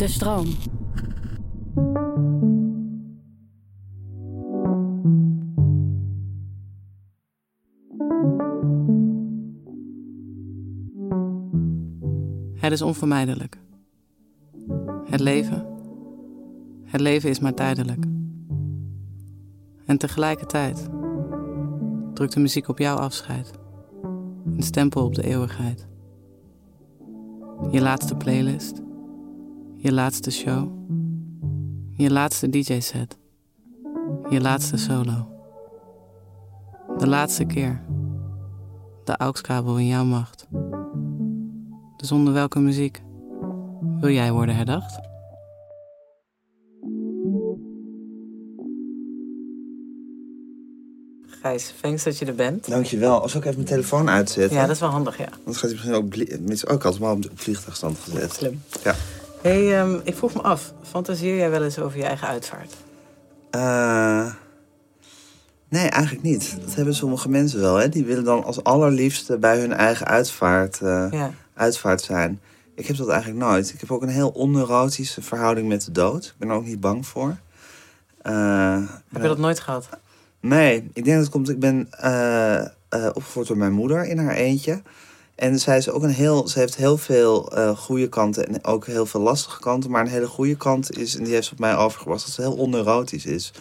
[0.00, 0.46] De stroom.
[12.54, 13.58] Het is onvermijdelijk.
[15.04, 15.66] Het leven.
[16.84, 18.04] Het leven is maar tijdelijk.
[19.86, 20.88] En tegelijkertijd
[22.14, 23.50] drukt de muziek op jouw afscheid.
[24.56, 25.86] Een stempel op de eeuwigheid.
[27.70, 28.88] Je laatste playlist.
[29.82, 30.68] Je laatste show.
[31.96, 33.18] Je laatste DJ-set.
[34.30, 35.28] Je laatste solo.
[36.98, 37.82] De laatste keer.
[39.04, 40.46] De AUX-kabel in jouw macht.
[41.96, 43.02] Dus onder welke muziek
[44.00, 45.00] wil jij worden herdacht?
[51.26, 52.68] Gijs, thanks dat je er bent.
[52.68, 53.20] Dankjewel.
[53.20, 54.56] Als ik even mijn telefoon uitzetten.
[54.56, 55.28] Ja, dat is wel handig, ja.
[55.38, 56.72] Anders gaat hij misschien ook...
[56.72, 58.32] ook altijd maar op vliegtuigstand gezet.
[58.32, 58.62] Slim.
[58.82, 58.94] Ja.
[59.42, 62.74] Hey, ehm, ik vroeg me af, fantaseer jij wel eens over je eigen uitvaart?
[63.50, 64.32] Eh,
[65.68, 66.56] nee, eigenlijk niet.
[66.64, 67.76] Dat hebben sommige mensen wel.
[67.76, 67.88] Hè?
[67.88, 71.30] Die willen dan als allerliefste bij hun eigen uitvaart, eh, Ja.
[71.54, 72.40] uitvaart zijn.
[72.74, 73.70] Ik heb dat eigenlijk nooit.
[73.72, 76.24] Ik heb ook een heel onneurotische verhouding met de dood.
[76.24, 77.36] Ik ben er ook niet bang voor.
[78.22, 78.82] Eh,
[79.12, 79.88] Heb je dat nooit gehad?
[80.40, 81.48] Nee, ik denk dat het komt.
[81.48, 81.88] Ik ben
[83.14, 84.82] opgevoed door mijn moeder in haar eentje.
[85.40, 86.48] En zij is ook een heel.
[86.48, 89.90] Ze heeft heel veel eh, goede kanten en ook heel veel lastige kanten.
[89.90, 92.40] Maar een hele goede kant is, en die heeft ze op mij overgebracht, dat ze
[92.40, 93.52] heel onneurotisch is.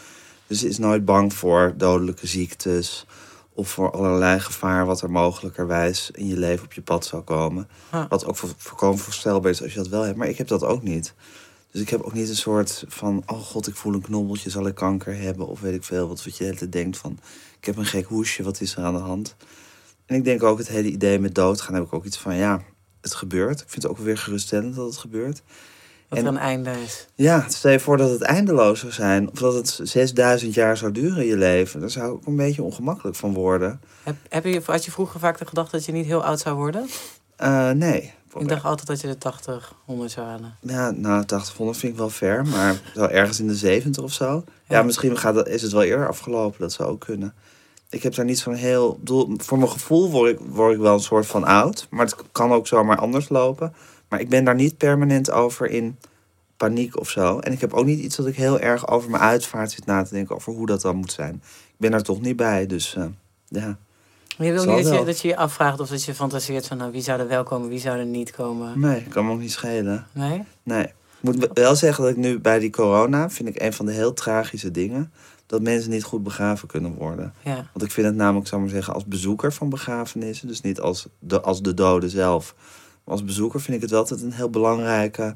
[0.47, 3.05] Dus ze is nooit bang voor dodelijke ziektes.
[3.53, 7.67] Of voor allerlei gevaar wat er mogelijkerwijs in je leven op je pad zou komen.
[7.89, 8.09] Ah.
[8.09, 10.17] Wat ook voor- voorkomen voorstelbaar is als je dat wel hebt.
[10.17, 11.13] Maar ik heb dat ook niet.
[11.71, 13.23] Dus ik heb ook niet een soort van...
[13.25, 15.47] oh god, ik voel een knobbeltje, zal ik kanker hebben?
[15.47, 17.19] Of weet ik veel, wat, wat je de hele tijd denkt van...
[17.59, 19.35] ik heb een gek hoesje, wat is er aan de hand?
[20.09, 21.73] En ik denk ook het hele idee met doodgaan...
[21.73, 22.61] heb ik ook iets van, ja,
[23.01, 23.61] het gebeurt.
[23.61, 25.41] Ik vind het ook weer geruststellend dat het gebeurt.
[26.07, 27.07] Dat En- er een einde is.
[27.15, 29.31] Ja, stel je voor dat het eindeloos zou zijn...
[29.31, 31.79] of dat het 6000 jaar zou duren in je leven...
[31.79, 33.81] daar zou ik een beetje ongemakkelijk van worden.
[34.03, 36.55] Heb, heb je, had je vroeger vaak de gedachte dat je niet heel oud zou
[36.55, 36.87] worden?
[37.35, 38.13] Eh, nee.
[38.39, 40.55] Ik dacht altijd dat je de 80, 100 zou halen.
[40.61, 44.43] Ja, nou, 800 vind ik wel ver, maar zo ergens in de 70 of zo.
[44.67, 44.83] Ja, Ja.
[44.83, 47.33] misschien gaat is het wel eerder afgelopen, dat zou ook kunnen.
[47.89, 48.97] Ik heb daar niet zo'n heel...
[48.99, 52.15] bedoel, voor mijn gevoel word ik, word ik wel een soort van oud, maar het
[52.31, 53.73] kan ook zomaar anders lopen.
[54.09, 55.97] Maar ik ben daar niet permanent over in
[56.57, 57.39] paniek of zo.
[57.39, 60.03] En ik heb ook niet iets dat ik heel erg over mijn uitvaart zit na
[60.03, 61.33] te denken over hoe dat dan moet zijn.
[61.67, 63.05] Ik ben daar toch niet bij, dus eh,
[63.47, 63.77] ja.
[64.37, 66.77] Maar je wil niet dat je, dat je je afvraagt of dat je fantaseert van
[66.77, 68.79] nou, wie zou er wel komen, wie zou er niet komen.
[68.79, 70.07] Nee, kan me ook niet schelen.
[70.11, 70.43] Nee?
[70.63, 70.83] Nee.
[70.83, 73.29] Ik moet wel zeggen dat ik nu bij die corona...
[73.29, 75.11] vind ik een van de heel tragische dingen...
[75.49, 77.33] dat mensen niet goed begraven kunnen worden.
[77.43, 77.55] Ja.
[77.55, 78.93] Want ik vind het namelijk, zou ik maar zeggen...
[78.93, 80.47] als bezoeker van begrafenissen...
[80.47, 82.55] dus niet als de, als de dode zelf...
[83.03, 85.35] maar als bezoeker vind ik het wel altijd een heel belangrijke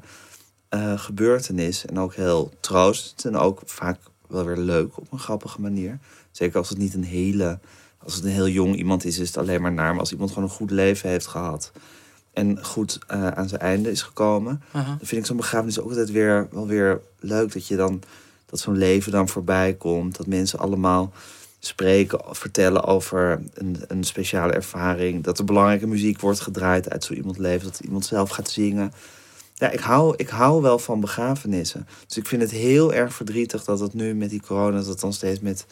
[0.68, 1.86] eh, gebeurtenis.
[1.86, 3.24] En ook heel troostend.
[3.24, 3.98] En ook vaak
[4.28, 5.98] wel weer leuk op een grappige manier.
[6.30, 7.58] Zeker als het niet een hele...
[7.98, 9.90] als het een heel jong iemand is, is het alleen maar naar.
[9.90, 11.72] Maar als iemand gewoon een goed leven heeft gehad...
[12.32, 14.62] en goed eh, aan zijn einde is gekomen...
[14.72, 17.52] Dan vind ik zo'n begrafenis ook altijd weer, wel weer leuk.
[17.52, 18.02] Dat je dan,
[18.54, 20.16] dat zo'n leven dan voorbij komt.
[20.16, 21.12] Dat mensen allemaal
[21.58, 25.24] spreken, vertellen over een, een speciale ervaring.
[25.24, 27.66] Dat er belangrijke muziek wordt gedraaid uit zo iemand leven.
[27.66, 28.92] Dat iemand zelf gaat zingen.
[29.54, 31.86] Ja, ik hou, ik hou wel van begrafenissen.
[32.06, 34.82] Dus ik vind het heel erg verdrietig dat het nu met die corona...
[34.82, 35.66] dat dan steeds met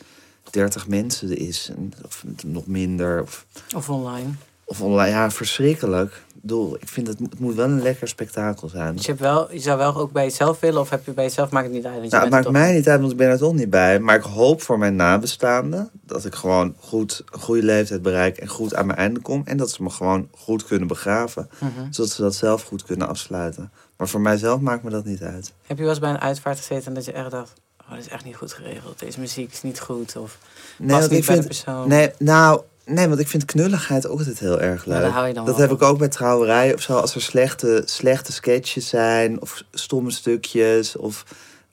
[0.50, 1.70] 30 mensen is.
[2.04, 3.22] Of nog minder.
[3.22, 4.28] Of, Of online.
[4.72, 6.12] Of online, ja, verschrikkelijk.
[6.12, 8.92] Ik bedoel, ik vind het, moet- het moet wel een lekker spektakel zijn.
[8.94, 11.24] Dus je, hebt wel, je zou wel ook bij jezelf willen, of heb je bij
[11.24, 11.92] jezelf, maakt het niet uit?
[11.94, 13.70] Want je Nou, het maakt toch- mij niet uit, want ik ben er toch niet
[13.70, 13.98] bij.
[14.00, 18.48] Maar ik hoop voor mijn nabestaanden dat ik gewoon goed een goede leeftijd bereik en
[18.48, 19.42] goed aan mijn einde kom.
[19.44, 21.48] En dat ze me gewoon goed kunnen begraven.
[21.60, 21.70] Mhm.
[21.92, 23.72] Zodat ze dat zelf goed kunnen afsluiten.
[23.96, 25.52] Maar voor mijzelf maakt me dat niet uit.
[25.66, 27.52] Heb je wel eens bij een uitvaart gezeten en dat je echt dacht...
[27.88, 28.98] Oh, dit is echt niet goed geregeld.
[28.98, 30.16] Deze muziek is niet goed.
[30.16, 30.38] Of
[30.78, 31.88] Nee, niet ik bij de vind, persoon.
[31.88, 35.00] nee, nou, nee, want ik vind knulligheid ook altijd heel erg leuk.
[35.00, 36.96] daar hou je dan dat heb ik ook bij trouwerij of zo.
[36.96, 41.24] Als er slechte, slechte sketches zijn of stomme stukjes of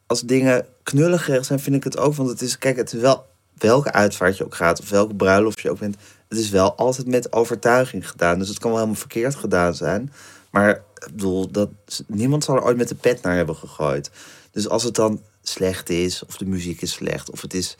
[0.07, 2.15] als dingen knullig geregeld zijn, vind ik het ook.
[2.15, 3.25] Want het is, kijk, het is wel
[3.57, 5.95] welke uitvaart je ook gaat of welke bruiloft je ook bent.
[6.27, 8.39] Het is wel altijd met overtuiging gedaan.
[8.39, 10.13] Dus het kan wel helemaal verkeerd gedaan zijn.
[10.49, 11.69] Maar ik bedoel, dat,
[12.07, 14.09] niemand zal er ooit met de pet naar hebben gegooid.
[14.51, 17.77] Dus als het dan slecht is, of de muziek is slecht, of het is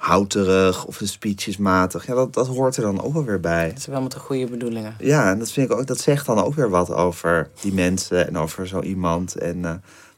[0.00, 3.40] houterig, of de speech is matig, ja, dat, dat hoort er dan ook wel weer
[3.40, 3.66] bij.
[3.66, 4.94] Het is wel met de goede bedoelingen.
[4.98, 8.26] Ja, en dat vind ik ook, dat zegt dan ook weer wat over die mensen
[8.26, 9.36] en over zo iemand.
[9.36, 9.72] En eh,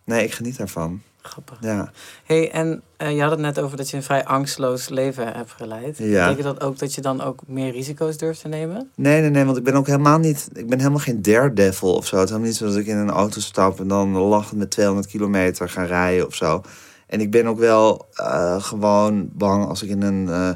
[0.05, 1.03] nee, ik geniet daarvan.
[1.23, 1.57] Grappig.
[1.61, 1.91] Ja.
[2.25, 5.53] hey, en eh, je had het net over dat je een vrij angstloos leven hebt
[5.53, 5.99] geleid.
[5.99, 6.29] Ja.
[6.29, 8.91] Betekent dat ook dat je dan ook meer risico's durft te nemen?
[8.95, 12.07] Nee, nee, nee, want ik ben ook helemaal niet, ik ben helemaal geen daredevil of
[12.07, 12.15] zo.
[12.17, 14.71] Het is helemaal niet zo dat ik in een auto stap en dan lachend met
[14.71, 16.63] 200 kilometer ga rijden of zo.
[17.13, 20.51] En ik ben ook wel eh, gewoon bang als ik in een eh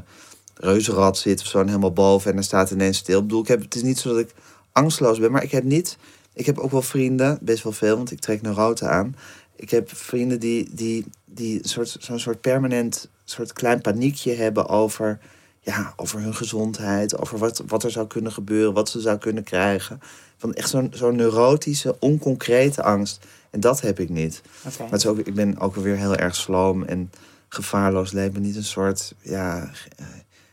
[0.54, 3.18] reuzenrad zit of zo en helemaal boven en er staat ineens stil.
[3.18, 4.34] Ik bedoel, ik heb, het is niet zo dat ik
[4.72, 5.98] angstloos ben, maar ik heb niet,
[6.32, 9.16] ik heb ook wel vrienden, best wel veel, want ik trek neuroten aan.
[9.56, 15.18] Ik heb vrienden die, die, die soort, zo'n soort permanent, soort klein paniekje hebben over,
[15.60, 19.44] ja, over hun gezondheid, over wat, wat er zou kunnen gebeuren, wat ze zou kunnen
[19.44, 20.00] krijgen.
[20.36, 23.26] Van echt zo'n zo'n neurotische, onconcrete angst.
[23.50, 24.42] En dat heb ik niet.
[24.62, 27.10] Maar het is ook, ik ben ook weer heel erg sloom en
[27.48, 28.42] gevaarloos leven.
[28.42, 29.70] Niet een soort ja,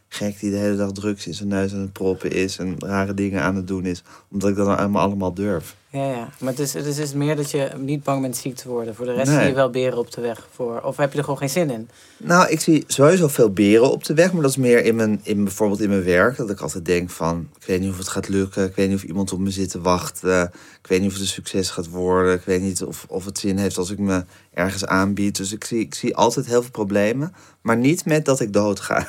[0.07, 3.13] gek die de hele dag drugs in zijn neus aan het proppen is en rare
[3.13, 4.03] dingen aan het doen is.
[4.31, 5.75] Omdat ik dat nou allemaal, allemaal durf.
[5.94, 6.30] Ja, ja.
[6.40, 8.95] Maar het is, het is meer dat je niet bang bent ziek te worden.
[8.95, 9.40] Voor de rest Nee.
[9.40, 10.48] zie je wel beren op de weg.
[10.51, 11.90] Voor, of heb je er gewoon geen zin in?
[12.18, 15.19] Nou, ik zie sowieso veel beren op de weg, maar dat is meer in mijn,
[15.24, 16.38] in, bijvoorbeeld in mijn werk.
[16.38, 18.66] Dat ik altijd denk van, ik weet niet of het gaat lukken.
[18.66, 20.51] Ik weet niet of iemand op me zit te wachten.
[20.81, 22.34] Ik weet niet of het een succes gaat worden.
[22.34, 25.38] Ik weet niet of, of het zin heeft als ik me ergens aanbied.
[25.38, 29.07] Dus ik zie, ik zie altijd heel veel problemen, maar niet met dat ik doodga.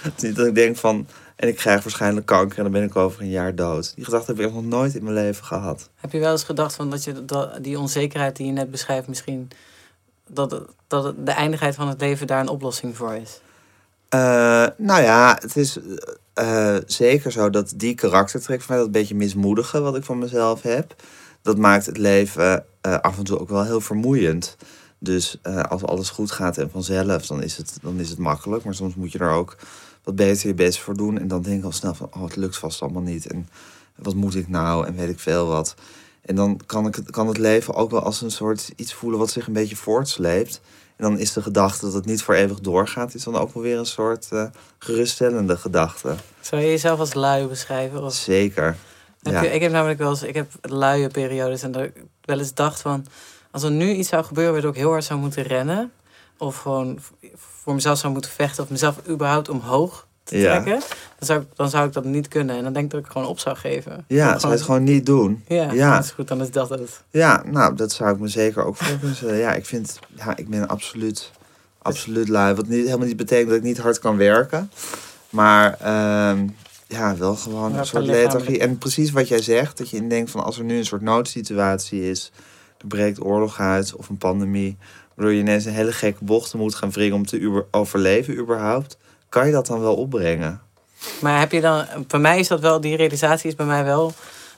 [0.00, 2.82] Het is niet dat ik denk van, en ik krijg waarschijnlijk kanker en dan ben
[2.82, 3.92] ik over een jaar dood.
[3.94, 5.88] Die gedachte heb ik nog nooit in mijn leven gehad.
[5.94, 9.08] Heb je wel eens gedacht van dat je dat, die onzekerheid die je net beschrijft,
[9.08, 9.50] misschien
[10.26, 13.40] dat, dat de eindigheid van het leven daar een oplossing voor is?
[14.08, 15.78] Eh, nou ja, het is
[16.32, 20.62] eh, zeker zo dat die karaktertrek van mij, dat beetje mismoedige wat ik van mezelf
[20.62, 20.94] heb,
[21.42, 24.56] dat maakt het leven eh, af en toe ook wel heel vermoeiend.
[24.98, 25.38] Dus
[25.68, 28.64] als alles goed gaat en vanzelf, dan is, het, dan is het makkelijk.
[28.64, 29.56] Maar soms moet je er ook
[30.06, 31.18] wat beter je best voor doen.
[31.18, 33.26] En dan denk ik al snel van, oh, het lukt vast allemaal niet.
[33.26, 33.48] En
[33.96, 34.86] wat moet ik nou?
[34.86, 35.74] En weet ik veel wat.
[36.22, 39.18] En dan kan, ik, het- kan het leven ook wel als een soort iets voelen
[39.18, 40.60] wat zich een beetje voortsleept.
[40.96, 43.62] En dan is de gedachte dat het niet voor eeuwig doorgaat, is dan ook wel
[43.62, 44.44] weer een soort eh,
[44.78, 46.14] geruststellende gedachte.
[46.40, 48.02] Zou je jezelf als lui beschrijven?
[48.04, 48.76] Of Zeker.
[49.22, 49.42] heb Ja.
[49.42, 52.54] je, ik heb namelijk wel eens, ik heb luie periodes en dat ik wel eens
[52.54, 53.06] dacht van,
[53.50, 55.92] als er nu iets zou gebeuren waardoor ik heel hard zou moeten rennen,
[56.38, 56.98] of gewoon
[57.66, 60.50] voor mezelf zou moeten vechten, of mezelf überhaupt omhoog te Ja.
[60.62, 60.80] trekken,
[61.18, 62.56] dan, zou ik, dan zou ik dat niet kunnen.
[62.56, 64.04] En dan denk ik dat ik gewoon op zou geven.
[64.08, 65.44] Ja, Gewoon- zou je het gewoon niet doen?
[65.48, 65.94] Ja, Ja.
[65.94, 67.02] dat is goed, dan is dat het.
[67.10, 69.38] Ja, nou, dat zou ik me zeker ook voor kunnen.
[69.40, 71.30] Ja, ik vind, ja, ik ben absoluut,
[71.82, 72.54] absoluut lui.
[72.54, 74.70] Wat niet, helemaal niet betekent dat ik niet hard kan werken.
[75.30, 76.46] Maar ehm,
[76.86, 78.58] ja, wel gewoon Ja, een soort lethargie.
[78.58, 81.02] En precies wat jij zegt, dat je in denkt van als er nu een soort
[81.02, 82.32] noodsituatie is,
[82.78, 84.76] er breekt oorlog uit of een pandemie,
[85.16, 88.98] waardoor je ineens een hele gekke bochten moet gaan wringen om te uber- overleven überhaupt,
[89.28, 90.60] kan je dat dan wel opbrengen?
[91.20, 94.12] Maar heb je dan, voor mij is dat wel, die realisatie is bij mij wel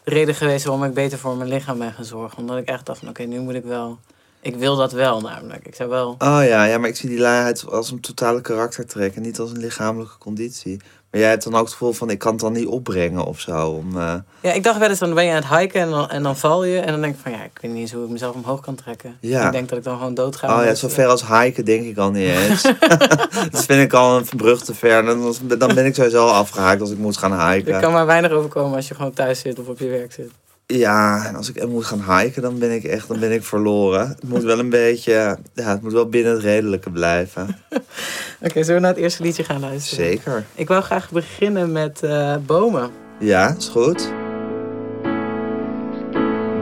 [0.04, 2.38] de reden geweest waarom ik beter voor mijn lichaam ben gaan zorgen.
[2.38, 3.98] Omdat ik echt dacht van oké, nu moet ik wel,
[4.40, 5.66] ik wil dat wel namelijk.
[5.66, 9.16] Ik zou wel, Oh ja, ja, maar ik zie die luiheid als een totale karaktertrek
[9.16, 10.80] en niet als een lichamelijke conditie.
[11.10, 13.40] Maar jij hebt dan ook het gevoel van ik kan het dan niet opbrengen of
[13.40, 13.68] zo.
[13.68, 16.08] Om, eh, ja, ik dacht wel eens dan ben je aan het hiken en dan,
[16.10, 16.78] en dan val je.
[16.78, 18.74] En dan denk ik van ja, ik weet niet eens hoe ik mezelf omhoog kan
[18.74, 19.16] trekken.
[19.20, 19.46] Ja.
[19.46, 20.46] Ik denk dat ik dan gewoon dood ga.
[20.48, 22.62] oh ja, omdat- zo ver als hiken denk ik al niet eens.
[23.50, 25.04] dat vind ik al een brug te ver.
[25.04, 27.80] Dan, dan ben ik sowieso al afgehaakt als ik moet gaan Er hiken.
[27.80, 30.30] kan maar weinig overkomen als je gewoon thuis zit of op je werk zit.
[30.74, 34.08] Ja, en als ik moet gaan hiken, dan ben ik echt dan ben ik verloren.
[34.08, 37.46] Het moet wel een beetje, ja, het moet wel binnen het redelijke blijven.
[38.44, 40.04] Oké, zullen we naar het eerste liedje gaan luisteren?
[40.04, 40.44] Zeker.
[40.54, 42.90] Ik wou graag beginnen met eh, bomen.
[43.18, 44.12] Ja, is goed.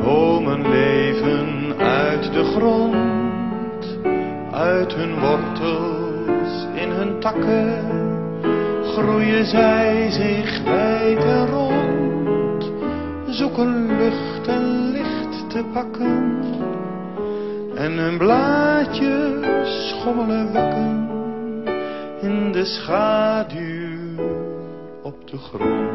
[0.03, 3.85] Bomen leven uit de grond,
[4.53, 7.85] uit hun wortels, in hun takken,
[8.83, 11.96] groeien zij zich wijd en rond.
[13.37, 16.43] Zoeken lucht en licht te pakken.
[17.75, 21.09] En hun blaadjes schommelen wekken
[22.21, 24.21] in de schaduw
[25.03, 25.91] op de grond.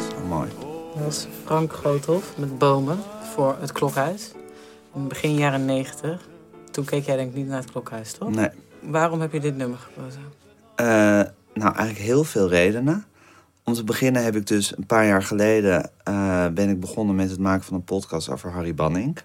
[0.00, 0.48] Zo mooi.
[0.94, 2.98] Dat was Frank Groothoff met Bomen
[3.34, 4.32] voor het Klokhuis.
[4.94, 6.28] In begin jaren 90.
[6.70, 8.30] Toen keek jij denk ik niet naar het Klokhuis, toch?
[8.30, 8.48] Nee.
[8.80, 10.22] Waarom heb je dit nummer gekozen?
[10.74, 10.86] Eh,
[11.54, 13.04] nou, eigenlijk heel veel redenen.
[13.64, 17.30] Om te beginnen heb ik dus een paar jaar geleden eh, ben ik begonnen met
[17.30, 19.18] het maken van een podcast over Harry Banning.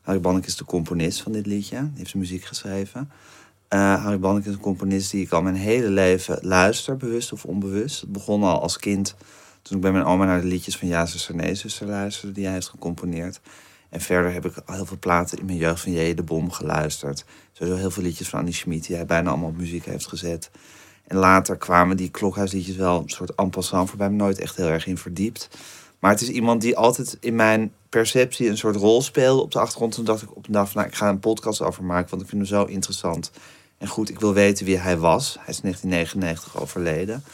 [0.00, 1.78] Harry Banning is de componist van dit liedje.
[1.78, 3.10] Die heeft zijn muziek geschreven.
[3.68, 7.44] Eh, Harry Banning is een componist die ik al mijn hele leven luister, bewust of
[7.44, 8.00] onbewust.
[8.00, 9.14] Het begon al als kind
[9.62, 12.44] toen ik bij mijn oma naar de liedjes van Ja, zuster, nee, zuster luisterde, die
[12.44, 13.40] hij heeft gecomponeerd.
[13.88, 16.14] En verder heb ik heel veel platen in mijn jeugd van J.
[16.14, 17.24] de Bom geluisterd.
[17.52, 20.50] Sowieso heel veel liedjes van Annie Schmid, die hij bijna allemaal op muziek heeft gezet.
[21.06, 24.68] En later kwamen die klokhuisliedjes wel een soort en passant voorbij me nooit echt heel
[24.68, 25.48] erg in verdiept.
[25.98, 29.58] Maar het is iemand die altijd in mijn perceptie een soort rol speelde op de
[29.58, 29.94] achtergrond.
[29.94, 32.22] Toen dacht ik op een dag van, nou, ik ga een podcast over maken, want
[32.22, 33.30] ik vind hem zo interessant.
[33.78, 35.36] En goed, ik wil weten wie hij was.
[35.40, 37.24] Hij is in 1999 overleden.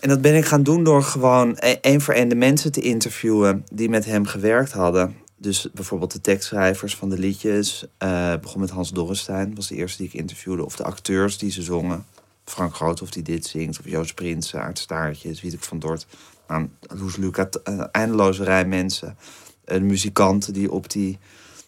[0.00, 2.80] En dat ben ik gaan doen door gewoon e- één voor één de mensen te
[2.80, 5.16] interviewen die met hem gewerkt hadden.
[5.36, 7.86] Dus bijvoorbeeld de tekstschrijvers van de liedjes.
[7.98, 10.64] eh begon met Hans Dorrestein, was de eerste die ik interviewde.
[10.64, 12.06] Of de acteurs die ze zongen.
[12.50, 13.78] Frank Groothoff die dit zingt.
[13.78, 16.06] Of Joost Prins, Aart Staartjes, Wiedek van Dort.
[16.48, 19.16] Nou, Loes Luca, een eindeloze rij mensen.
[19.64, 21.18] Eh, de muzikanten die op die,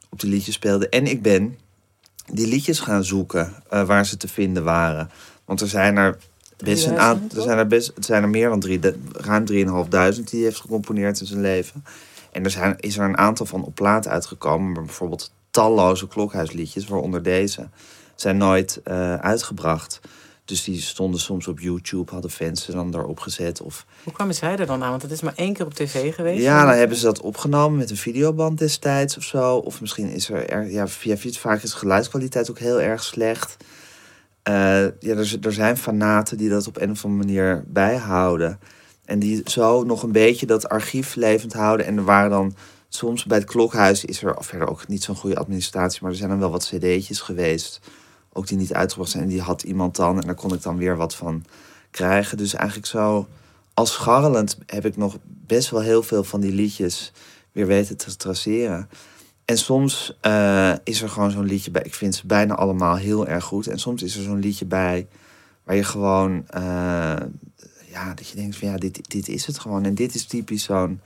[0.09, 0.89] op die liedjes speelden.
[0.89, 1.59] En ik ben
[2.33, 5.11] die liedjes gaan zoeken eh, waar ze te vinden waren.
[5.45, 6.19] Want er zijn er
[6.57, 7.39] best een 3000, aantal.
[7.39, 8.81] Er zijn er, best, er zijn er meer dan drie,
[9.13, 9.45] ruim
[9.85, 11.85] 3.500 die hij heeft gecomponeerd in zijn leven.
[12.33, 14.73] En er zijn, is er een aantal van op plaat uitgekomen.
[14.73, 17.69] Maar bijvoorbeeld talloze klokhuisliedjes, waaronder deze,
[18.15, 20.01] zijn nooit eh, uitgebracht.
[20.49, 23.61] Dus die stonden soms op YouTube, hadden fans ze dan daarop gezet.
[23.61, 24.91] Of Hoe kwamen zij er dan aan?
[24.91, 26.43] Want het is maar één keer op tv geweest.
[26.43, 29.57] ja, dan hebben ze dat opgenomen met een videoband destijds of zo.
[29.57, 33.05] Of misschien is er, er ja, via fiets vaak is de geluidskwaliteit ook heel erg
[33.05, 33.57] slecht.
[34.43, 38.61] Eh, ja, er, er zijn fanaten die dat op een of andere manier bijhouden.
[39.05, 41.87] En die zo nog een beetje dat archief levend houden.
[41.87, 42.55] En er waren dan
[42.89, 45.99] soms bij het klokhuis is er verder ook niet zo'n goede administratie.
[46.03, 47.81] Maar er zijn dan wel wat cd'tjes geweest.
[48.39, 49.23] Ook die niet uitgebracht zijn.
[49.23, 50.21] En die had iemand dan.
[50.21, 51.45] En daar kon ik dan weer wat van
[51.91, 52.37] krijgen.
[52.37, 53.29] Dus eigenlijk zo
[53.75, 57.13] als scharrelend heb ik nog best wel heel veel van die liedjes
[57.53, 58.89] weer weten te traceren.
[59.45, 61.83] En soms eh, is er gewoon zo'n liedje bij.
[61.83, 63.67] Ik vind ze bijna allemaal heel erg goed.
[63.67, 65.09] En soms is er zo'n liedje bij
[65.65, 66.63] waar je gewoon, eh,
[67.91, 69.85] ja, dat je denkt van ja, dit, dit is het gewoon.
[69.85, 71.01] En dit is typisch zo'n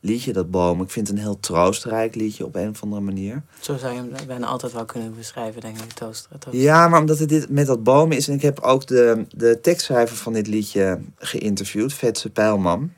[0.00, 0.82] liedje, dat boom.
[0.82, 3.42] Ik vind het een heel troostrijk liedje op een of andere manier.
[3.60, 5.92] Zo zou je hem bijna altijd wel kunnen beschrijven, denk ik.
[5.92, 6.28] Toast.
[6.50, 8.28] Ja, maar omdat het dit met dat bomen is.
[8.28, 12.92] En ik heb ook de, de tekstschrijver van dit liedje geïnterviewd, Vetse Pijlman.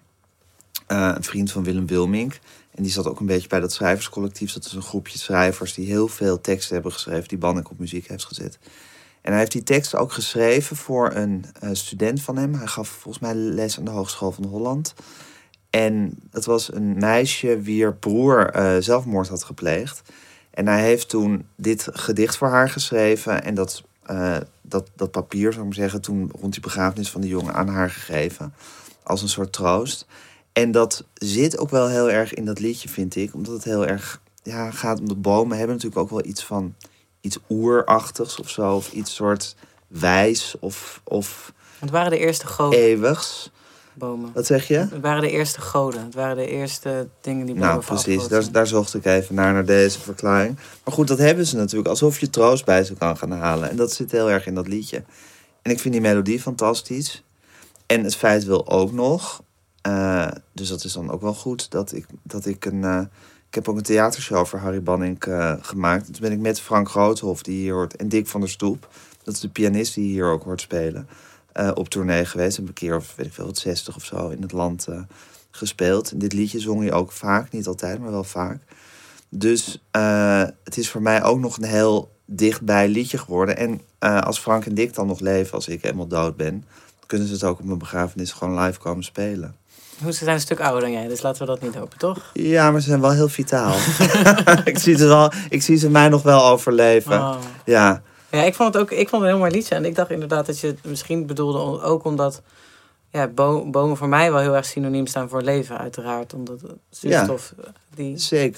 [0.86, 2.38] Eh, een vriend van Willem Wilmink.
[2.74, 4.52] En die zat ook een beetje bij dat schrijverscollectief.
[4.52, 7.28] Dat is een groepje schrijvers die heel veel teksten hebben geschreven.
[7.28, 8.58] Die Bannek op muziek heeft gezet.
[9.20, 12.54] En hij heeft die teksten ook geschreven voor een eh, student van hem.
[12.54, 14.94] Hij gaf volgens mij les aan de Hogeschool van Holland.
[15.70, 20.02] En dat was een meisje wier broer eh, zelfmoord had gepleegd.
[20.50, 23.44] En hij heeft toen dit gedicht voor haar geschreven.
[23.44, 27.20] En dat, eh, dat, dat papier, zou ik maar zeggen, toen rond die begrafenis van
[27.20, 28.54] die jongen aan haar gegeven.
[29.02, 30.06] Als een soort troost.
[30.52, 33.34] En dat zit ook wel heel erg in dat liedje, vind ik.
[33.34, 35.56] Omdat het heel erg ja, gaat om de bomen.
[35.56, 36.74] Hebben natuurlijk ook wel iets van
[37.20, 38.74] iets oerachtigs of zo.
[38.74, 43.50] Of iets soort wijs of, of Het waren de eerste goden, eeuwigs.
[44.00, 44.30] Bomen.
[44.34, 44.76] Wat zeg je?
[44.76, 46.04] Het waren de eerste goden.
[46.04, 48.50] Het waren de eerste dingen die boven Nou, precies.
[48.50, 50.56] Daar, zocht ik even naar, naar deze verklaring.
[50.84, 51.88] Maar goed, dat hebben ze natuurlijk.
[51.88, 53.70] Alsof je troost bij ze kan gaan halen.
[53.70, 55.02] En dat zit heel erg in dat liedje.
[55.62, 57.24] En ik vind die melodie fantastisch.
[57.86, 59.42] En het feit wil ook nog...
[59.82, 62.84] eh, dus dat is dan ook wel goed, dat ik, dat ik een...
[62.84, 63.00] eh,
[63.48, 66.04] ik heb ook een theatershow over Harry Banning eh, gemaakt.
[66.04, 67.96] Toen ben ik met Frank Groothoff, die hier hoort...
[67.96, 68.88] En Dick van der Stoep,
[69.22, 71.08] dat is de pianist die hier ook hoort spelen...
[71.52, 72.58] eh, op tournee geweest.
[72.58, 75.00] Een keer of weet ik veel, wat 60 of zo in het land eh,
[75.50, 76.10] gespeeld.
[76.12, 78.62] En dit liedje zong je ook vaak, niet altijd, maar wel vaak.
[79.28, 83.56] Dus eh, het is voor mij ook nog een heel dichtbij liedje geworden.
[83.56, 83.80] En
[84.24, 86.64] als Frank en Dick dan nog leven, als ik helemaal dood ben,
[87.06, 89.56] kunnen ze het ook op mijn begrafenis gewoon live komen spelen.
[90.02, 92.30] Hoe, Ze zijn een stuk ouder dan jij, dus laten we dat niet hopen, toch?
[92.32, 93.74] Ja, maar ze zijn wel heel vitaal.
[94.64, 97.18] ik, zie ze wel, ik zie ze mij nog wel overleven.
[97.18, 97.36] Oh.
[97.64, 99.74] Ja, Ja, ik vond het ook ik vond het een heel mooi liedje.
[99.74, 102.42] En ik dacht inderdaad dat je het misschien bedoelde ook omdat
[103.10, 106.34] ja, bo- bomen voor mij wel heel erg synoniem staan voor leven, uiteraard.
[106.34, 108.14] Omdat het zuurstof eh, die,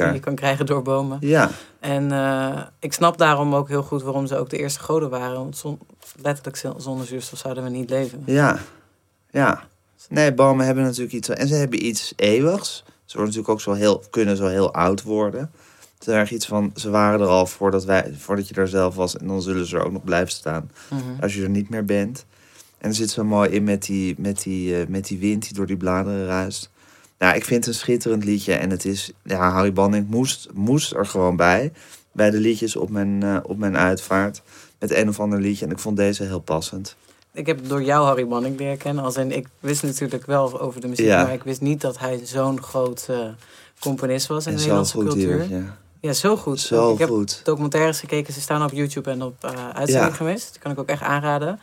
[0.07, 1.17] die je kan krijgen door bomen.
[1.21, 1.51] Ja,
[1.81, 5.37] En eh, ik snap daarom ook heel goed waarom ze ook de eerste goden waren.
[5.39, 5.79] Want zon,
[6.23, 8.23] letterlijk zonder zuurstof zouden we niet leven.
[8.27, 8.59] ja,
[9.31, 9.63] ja.
[10.09, 11.29] Nee, bomen hebben natuurlijk iets.
[11.29, 12.85] En ze hebben iets eeuwigs.
[13.05, 15.51] Ze worden natuurlijk ook zo heel, kunnen zo heel oud worden.
[16.07, 19.17] Erg iets van, ze waren er al voordat, wij, voordat je er zelf was.
[19.17, 20.71] En dan zullen ze er ook nog blijven staan.
[20.91, 21.01] Mhm.
[21.21, 22.25] Als je er niet meer bent.
[22.79, 25.55] En er zit zo mooi in met die, met die, eh, met die wind die
[25.55, 26.71] door die bladeren ruist.
[27.19, 28.53] Nou, ik vind het een schitterend liedje.
[28.55, 31.73] En het is, ja, Harry Banning moest, moest er gewoon bij.
[32.13, 34.43] Bij de liedjes op mijn, eh, op mijn uitvaart.
[34.79, 35.65] Met een of ander liedje.
[35.65, 36.97] En ik vond deze heel passend.
[37.33, 39.05] Ik heb door jou Harry Banning leren kennen.
[39.05, 41.23] Als in, ik wist natuurlijk wel over de muziek, Ja.
[41.23, 43.19] maar ik wist niet dat hij zo'n groot eh,
[43.81, 45.41] componist was in en de Nederlandse cultuur.
[45.43, 45.59] hier.
[45.59, 45.77] Ja.
[46.03, 46.61] Ja, zo goed.
[46.61, 47.41] Zo ik heb goed.
[47.45, 50.17] documentaires gekeken, ze staan op YouTube en op eh uitzending Ja.
[50.17, 50.49] geweest.
[50.53, 51.61] Dat kan ik ook echt aanraden.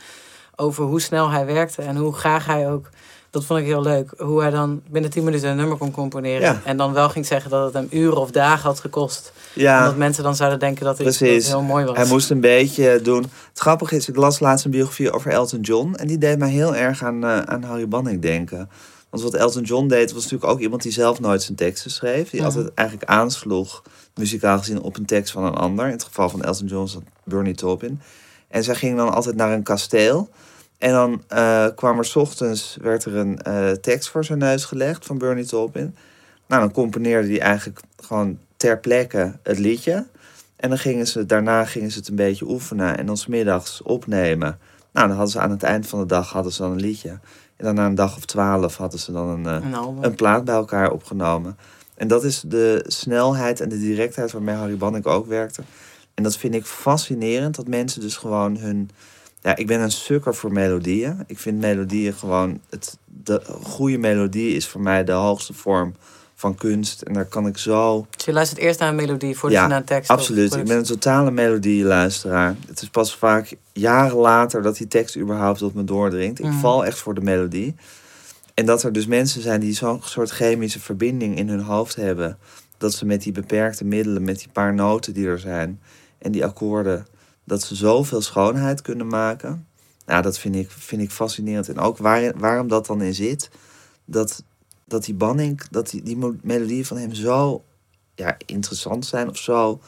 [0.55, 2.89] Over hoe snel hij werkte en hoe graag hij ook.
[3.29, 4.13] Dat vond ik heel leuk.
[4.17, 6.41] Hoe hij dan binnen 10 minuten een nummer kon componeren.
[6.41, 6.62] Ja.
[6.63, 9.31] En dan wel ging zeggen dat het hem uren of dagen had gekost.
[9.53, 9.79] Ja.
[9.79, 11.98] Omdat mensen dan zouden denken dat het heel mooi was.
[11.98, 13.22] Hij moest een beetje doen.
[13.50, 15.93] Het grappige is, ik las laatst een biografie over Elton John.
[15.96, 18.69] En die deed mij heel erg aan, eh, aan Harry Banning denken.
[19.10, 22.29] Want wat Elton John deed, was natuurlijk ook iemand die zelf nooit zijn teksten schreef.
[22.29, 23.84] Die altijd eigenlijk aansloeg,
[24.19, 25.85] muzikaal gezien, op een tekst van een ander.
[25.85, 28.01] In het geval van Elton John was Bernie Taupin.
[28.47, 30.29] En zij ging dan altijd naar een kasteel.
[30.77, 34.65] En dan eh, kwam er 's ochtends, werd er een eh, tekst voor zijn neus
[34.65, 35.95] gelegd van Bernie Taupin.
[36.47, 40.07] Nou, dan componeerde hij eigenlijk gewoon ter plekke het liedje.
[40.55, 44.59] En dan gingen ze, daarna gingen ze het een beetje oefenen en dan smiddags opnemen.
[44.91, 47.09] Nou, dan hadden ze aan het eind van de dag hadden ze dan een liedje.
[47.09, 49.71] En dan na een dag of twaalf hadden ze dan een, eh,
[50.01, 51.57] een plaat bij elkaar opgenomen.
[52.00, 55.62] En dat is de snelheid en de directheid waarmee Harry Banning ook werkte.
[56.13, 58.89] En dat vind ik fascinerend, dat mensen dus gewoon hun...
[59.41, 61.24] Ja, ik ben een sukker voor melodieën.
[61.27, 62.60] Ik vind melodieën gewoon...
[62.70, 65.94] Het, de goede melodie is voor mij de hoogste vorm
[66.36, 67.01] van kunst.
[67.01, 68.08] En daar kan ik zo...
[68.15, 70.56] Dus je luistert eerst naar een melodie voordat Ja, je naar een tekst Absoluut.
[70.56, 72.56] Ik ben een totale melodieluisteraar.
[72.68, 76.39] Het is pas vaak jaren later dat die tekst überhaupt op me doordringt.
[76.39, 76.60] Ik Mhm.
[76.60, 77.75] val echt voor de melodie.
[78.59, 82.37] En dat er dus mensen zijn die zo'n soort chemische verbinding in hun hoofd hebben.
[82.77, 85.81] Dat ze met die beperkte middelen, met die paar noten die er zijn
[86.17, 87.07] en die akkoorden,
[87.43, 89.67] dat ze zoveel schoonheid kunnen maken.
[90.05, 91.69] Nou, dat vind ik, vind ik fascinerend.
[91.69, 93.49] En ook waar, waarom dat dan in zit,
[94.05, 94.43] dat,
[94.85, 96.01] dat die banning, dat die,
[96.65, 97.63] die van hem zo
[98.15, 99.81] ja, interessant zijn of zo,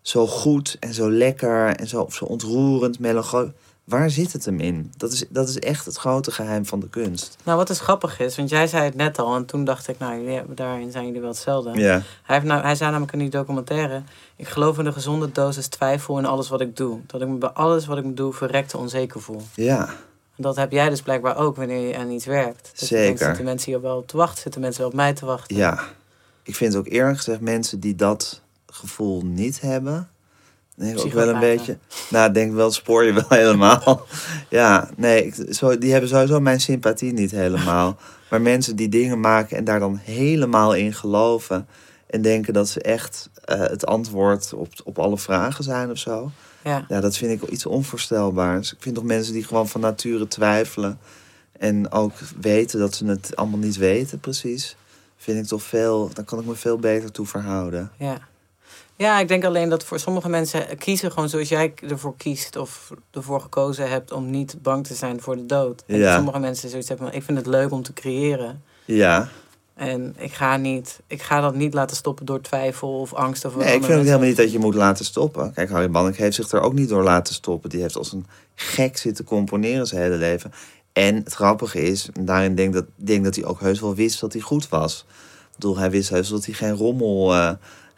[0.00, 3.52] zo goed en zo lekker en zo, zo ontroerend, melancholisch.
[3.84, 4.92] Waar zit het hem in?
[4.96, 7.36] Dat is, dat is echt het grote geheim van de kunst.
[7.44, 9.98] Nou, wat dus grappig is, want jij zei het net al en toen dacht ik,
[9.98, 11.70] nou, jullie hebben- daarin zijn jullie wel hetzelfde.
[11.80, 14.02] Ja, Hij, heeft nou, hij zei namelijk in die documentaire,
[14.36, 17.00] ik geloof in de gezonde dosis twijfel in alles wat ik doe.
[17.06, 19.42] Dat ik me bij alles wat ik doe verrekte onzeker voel.
[19.54, 19.88] ja,
[20.36, 22.70] En dat heb jij dus blijkbaar ook wanneer je aan iets werkt.
[22.74, 23.04] Je Zeker.
[23.04, 24.42] denkt, zitten mensen hier wel op te wachten?
[24.42, 25.56] Zitten mensen wel op mij te wachten?
[25.56, 25.80] ja.
[26.44, 30.08] Ik vind ook eerlijk gezegd mensen die dat gevoel niet hebben,
[30.76, 31.78] ik ook wel een beetje.
[32.10, 34.06] Nou, ik denk wel, spoor je wel helemaal.
[34.48, 37.96] ja, nee, ik, zo, die hebben sowieso mijn sympathie niet helemaal.
[38.30, 41.66] Maar mensen die dingen maken en daar dan helemaal in geloven.
[42.06, 46.30] En denken dat ze echt eh, het antwoord op, op alle vragen zijn of zo.
[46.64, 46.84] Ja.
[46.88, 48.72] Ja, dat vind ik iets onvoorstelbaars.
[48.72, 50.98] Ik vind toch mensen die gewoon van nature twijfelen.
[51.58, 54.76] En ook weten dat ze het allemaal niet weten, precies.
[55.16, 57.90] Vind ik toch veel, daar kan ik me veel beter toe verhouden.
[57.98, 58.18] Ja.
[59.02, 62.90] Ja, ik denk alleen dat voor sommige mensen kiezen gewoon zoals jij ervoor kiest of
[63.10, 65.82] ervoor gekozen hebt om niet bang te zijn voor de dood.
[65.86, 66.14] En Ja.
[66.14, 68.62] sommige mensen zoiets hebben van ik vind het leuk om te creëren.
[68.84, 69.28] Ja,
[69.74, 73.44] En ik ga, niet, ik ga dat niet laten stoppen door twijfel of angst.
[73.44, 75.52] Of nee, ik vind ook helemaal niet dat je moet laten stoppen.
[75.52, 77.70] Kijk, Harry Bannek heeft zich er ook niet door laten stoppen.
[77.70, 80.52] Die heeft als een gek zitten componeren zijn hele leven.
[80.92, 84.20] En het grappige is, daarin denk ik dat, denk dat hij ook heus wel wist
[84.20, 85.04] dat hij goed was.
[85.50, 87.52] Ik bedoel, hij wist heus dat hij geen rommel, eh,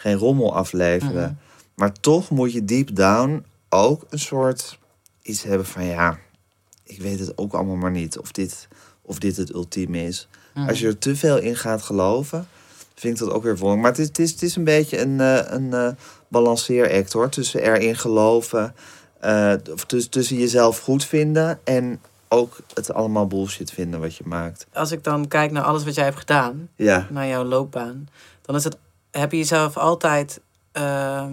[0.04, 1.20] geen rommel afleverde.
[1.20, 1.32] Mhm.
[1.74, 4.78] Maar toch moet je deep down ook een soort
[5.22, 6.18] iets hebben van ja,
[6.82, 8.18] ik weet het ook allemaal maar niet.
[8.18, 8.68] Of dit,
[9.02, 10.28] of dit het ultieme is.
[10.54, 10.68] Mhm.
[10.68, 12.46] Als je er te veel in gaat geloven,
[12.94, 13.82] vind ik dat ook weer wonderlijk.
[13.82, 15.96] Maar het is, het is, het is een beetje een, eh, een
[16.28, 17.28] balanceeract hoor.
[17.28, 18.74] Tussen erin geloven,
[19.72, 24.66] of tussen, tussen jezelf goed vinden en ook het allemaal bullshit vinden wat je maakt.
[24.72, 28.08] Als ik dan kijk naar alles wat jij hebt gedaan, Ja, naar jouw loopbaan,
[28.42, 28.76] dan is het,
[29.18, 30.40] heb je jezelf altijd
[30.72, 31.32] ehm,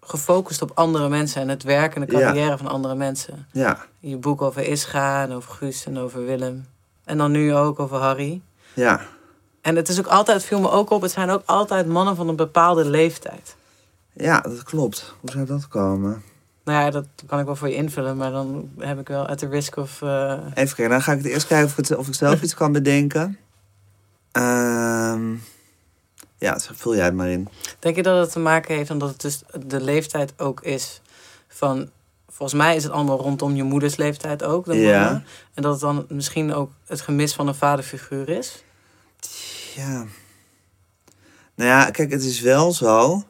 [0.00, 2.18] gefocust op andere mensen en het werk en de Ja.
[2.20, 3.46] carrière van andere mensen.
[3.52, 6.66] ja, Je boek over Ischa en over Guus en over Willem.
[7.04, 8.40] En dan nu ook over Harry.
[8.74, 9.00] ja.
[9.60, 12.16] En het is ook altijd, het viel me ook op, het zijn ook altijd mannen
[12.16, 13.56] van een bepaalde leeftijd.
[14.12, 15.14] Ja, dat klopt.
[15.20, 16.22] Hoe zou dat komen?
[16.64, 19.38] Nou ja, dat kan ik wel voor je invullen, maar dan heb ik wel at
[19.38, 20.02] the risk of...
[20.02, 22.54] eh, Even kijken, dan ga ik eerst kijken of ik, het, of ik zelf iets
[22.54, 23.38] kan bedenken.
[24.32, 25.34] Ehm
[26.44, 27.48] ja, vul jij het maar in.
[27.78, 31.00] Denk je dat het te maken heeft omdat het dus de leeftijd ook is
[31.48, 31.90] van
[32.28, 34.64] volgens mij is het allemaal rondom je moeders leeftijd ook.
[34.64, 35.00] De Ja.
[35.02, 35.24] mannen.
[35.54, 38.64] En dat het dan misschien ook het gemis van een vaderfiguur is.
[39.74, 40.04] Ja.
[41.54, 43.22] Nou ja, kijk, het is wel zo.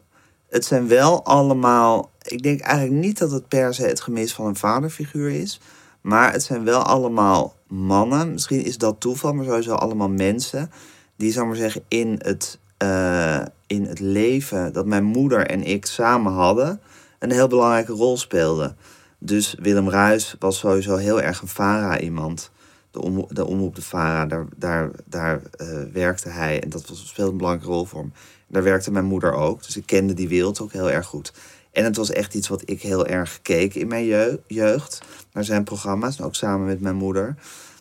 [0.48, 2.10] Het zijn wel allemaal.
[2.22, 5.60] Ik denk eigenlijk niet dat het per se het gemis van een vaderfiguur is.
[6.00, 8.32] Maar het zijn wel allemaal mannen.
[8.32, 10.70] Misschien is dat toeval, maar sowieso allemaal mensen.
[11.16, 15.86] Die, zou maar zeggen, in het, eh, in het leven dat mijn moeder en ik
[15.86, 16.80] samen hadden.
[17.18, 18.76] een heel belangrijke rol speelden.
[19.18, 22.50] Dus Willem Ruis was sowieso heel erg een Vara-iemand.
[22.90, 26.62] De, om, de omroep de Vara, daar, daar, daar eh, werkte hij.
[26.62, 28.12] En dat was, speelde een belangrijke rol voor hem.
[28.46, 29.64] Daar werkte mijn moeder ook.
[29.64, 31.32] Dus ik kende die wereld ook heel erg goed.
[31.72, 35.02] En het was echt iets wat ik heel erg keek in mijn jeu- jeugd.
[35.32, 36.18] Naar zijn programma's.
[36.18, 37.34] En ook samen met mijn moeder.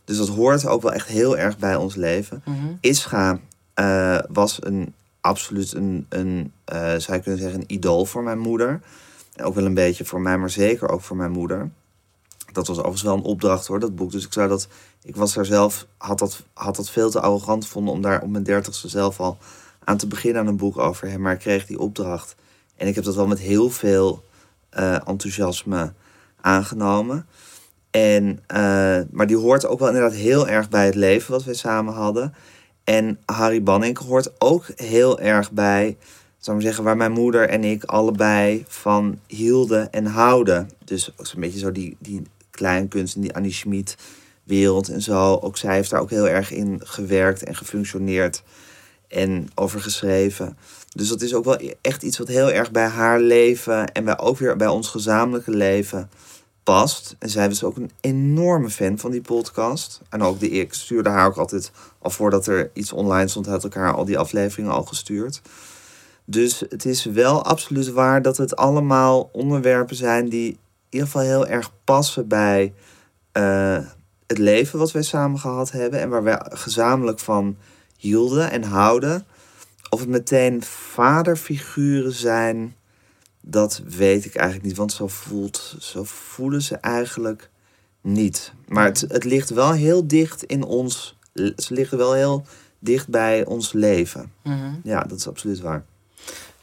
[0.05, 2.43] Dus dat hoort ook wel echt heel erg bij ons leven.
[2.81, 3.39] Ischa
[3.73, 8.39] eh, was een, absoluut een, een eh, zou je kunnen zeggen, een idool voor mijn
[8.39, 8.81] moeder.
[9.41, 11.69] Ook wel een beetje voor mij, maar zeker ook voor mijn moeder.
[12.51, 14.11] Dat was overigens wel een opdracht hoor, dat boek.
[14.11, 14.67] Dus ik zou dat.
[15.03, 18.29] Ik was daar zelf, had dat, had dat veel te arrogant gevonden om daar op
[18.29, 19.37] mijn dertigste zelf al
[19.83, 21.21] aan te beginnen aan een boek over hem.
[21.21, 22.35] Maar ik kreeg die opdracht.
[22.75, 24.23] En ik heb dat wel met heel veel
[24.69, 25.93] eh, enthousiasme
[26.41, 27.25] aangenomen.
[27.91, 28.43] En,
[29.11, 32.33] maar die hoort ook wel inderdaad heel erg bij het leven wat wij samen hadden.
[32.83, 35.97] En Harry Banning hoort ook heel erg bij,
[36.37, 40.69] zou ik zeggen, waar mijn moeder en ik allebei van hielden en houden.
[40.85, 43.97] Dus zo'n beetje zo die, die kleinkunst en die Annie Schmid
[44.43, 45.39] wereld en zo.
[45.41, 48.43] Ook zij heeft daar ook heel erg in gewerkt en gefunctioneerd
[49.07, 50.57] en over geschreven.
[50.89, 54.19] Dus dat is ook wel echt iets wat heel erg bij haar leven en bij,
[54.19, 56.09] ook weer bij ons gezamenlijke leven
[56.63, 57.15] past.
[57.19, 60.01] En zij was ook een enorme fan van die podcast.
[60.09, 63.65] En ook de ik stuurde haar ook altijd, al voordat er iets online stond, had
[63.65, 65.41] ik haar al die afleveringen al gestuurd.
[66.25, 70.57] Dus het is wel absoluut waar dat het allemaal onderwerpen zijn die in
[70.89, 72.73] ieder geval heel erg passen bij
[73.31, 73.77] eh,
[74.27, 75.99] het leven wat wij samen gehad hebben.
[75.99, 77.57] En waar wij gezamenlijk van
[77.97, 79.25] hielden en houden.
[79.89, 82.75] Of het meteen vaderfiguren zijn,
[83.45, 84.77] dat weet ik eigenlijk niet.
[84.77, 87.49] Want zo, voelt, zo voelen ze eigenlijk
[88.01, 88.53] niet.
[88.67, 91.17] Maar het, het ligt wel heel dicht in ons...
[91.33, 92.45] Ze liggen wel heel
[92.79, 94.31] dicht bij ons leven.
[94.83, 95.85] Ja, dat is absoluut waar.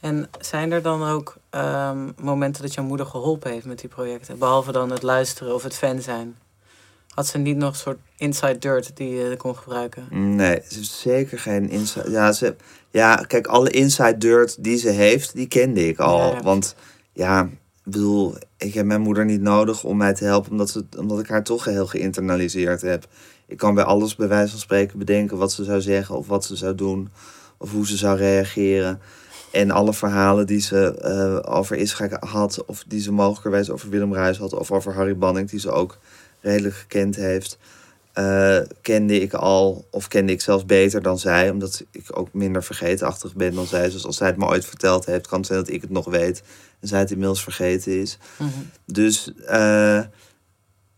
[0.01, 4.39] En zijn er dan ook ehm, momenten dat jouw moeder geholpen heeft met die projecten?
[4.39, 6.37] Behalve dan het luisteren of het fan zijn.
[7.21, 10.37] Had ze niet nog een soort inside dirt die je kon gebruiken?
[10.37, 12.11] Nee, ze heeft zeker geen inside...
[12.11, 12.57] Ja, ze,
[12.91, 16.35] ja, kijk, alle inside dirt die ze heeft, die kende ik al.
[16.35, 16.43] Ja.
[16.43, 16.75] Want
[17.13, 17.43] ja,
[17.85, 20.51] ik bedoel, ik heb mijn moeder niet nodig om mij te helpen...
[20.51, 23.07] omdat, ze, omdat ik haar toch heel geïnternaliseerd heb.
[23.47, 26.17] Ik kan bij alles bij wijze van spreken bedenken wat ze zou zeggen...
[26.17, 27.11] of wat ze zou doen,
[27.59, 29.01] of hoe ze zou reageren...
[29.51, 34.15] En alle verhalen die ze eh, over Israël had, of die ze mogelijkerwijs over Willem
[34.15, 35.99] Ruijs had, of over Harry Banning, die ze ook
[36.41, 37.59] redelijk gekend heeft,
[38.13, 42.63] eh, kende ik al, of kende ik zelfs beter dan zij, omdat ik ook minder
[42.63, 43.91] vergetenachtig ben dan zij.
[43.91, 46.05] Dus als zij het me ooit verteld heeft, kan het zijn dat ik het nog
[46.05, 46.43] weet
[46.81, 48.19] en zij het inmiddels vergeten is.
[48.85, 50.01] Dus eh,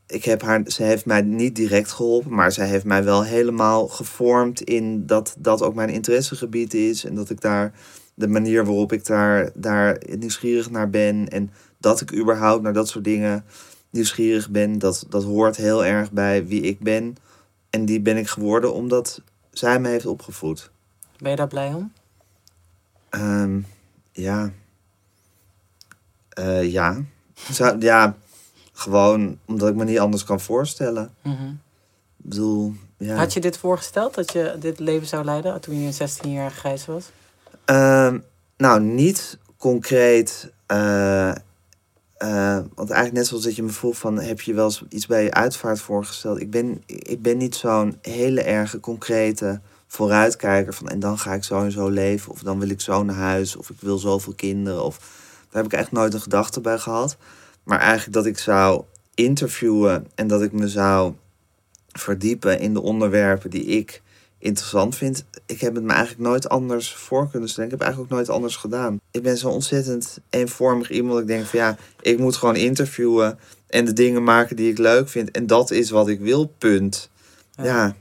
[0.06, 3.88] ik heb haar, ze heeft mij niet direct geholpen, maar zij heeft mij wel helemaal
[3.88, 7.72] gevormd in dat dat ook mijn interessegebied is en dat ik daar
[8.14, 12.88] de manier waarop ik daar, daar nieuwsgierig naar ben en dat ik überhaupt naar dat
[12.88, 13.44] soort dingen
[13.92, 17.16] nieuwsgierig ben, dat, dat hoort heel erg bij wie ik ben.
[17.70, 20.70] En die ben ik geworden omdat zij me heeft opgevoed.
[21.18, 21.92] Ben je daar blij om?
[23.08, 23.60] Ehm,
[24.12, 24.52] ja.
[26.28, 27.00] Eh, ja.
[27.50, 28.16] Zou- ja.
[28.72, 31.14] Gewoon omdat ik me niet anders kan voorstellen.
[31.22, 31.30] Ik
[32.16, 33.14] bedoel, ja.
[33.16, 36.86] Had je dit voorgesteld, dat je dit leven zou leiden toen je een 16-jarige grijs
[36.86, 37.10] was?
[37.64, 38.18] Ehm,
[38.56, 40.52] nou, niet concreet.
[40.66, 41.32] eh,
[42.22, 44.18] eh, want eigenlijk net zoals dat je me vroeg van...
[44.18, 46.40] heb je wel iets bij je uitvaart voorgesteld?
[46.40, 50.88] Ik ben, ik ben niet zo'n hele erge concrete vooruitkijker van...
[50.88, 53.56] en dan ga ik zo en zo leven, of dan wil ik zo huis...
[53.56, 54.98] of ik wil zoveel kinderen, of...
[55.50, 57.16] Daar heb ik echt nooit een gedachte bij gehad.
[57.62, 58.82] Maar eigenlijk dat ik zou
[59.14, 60.06] interviewen...
[60.14, 61.14] en dat ik me zou
[61.92, 64.02] verdiepen in de onderwerpen die ik
[64.42, 65.24] interessant vind.
[65.46, 67.64] Ik heb het me eigenlijk nooit anders voor kunnen stellen.
[67.70, 69.00] Ik heb eigenlijk ook nooit anders gedaan.
[69.10, 71.20] Ik ben zo ontzettend eenvormig iemand.
[71.20, 75.08] Ik denk van ja, ik moet gewoon interviewen en de dingen maken die ik leuk
[75.08, 75.30] vind.
[75.30, 77.10] En dat is wat ik wil, punt.
[77.56, 77.94] Ja.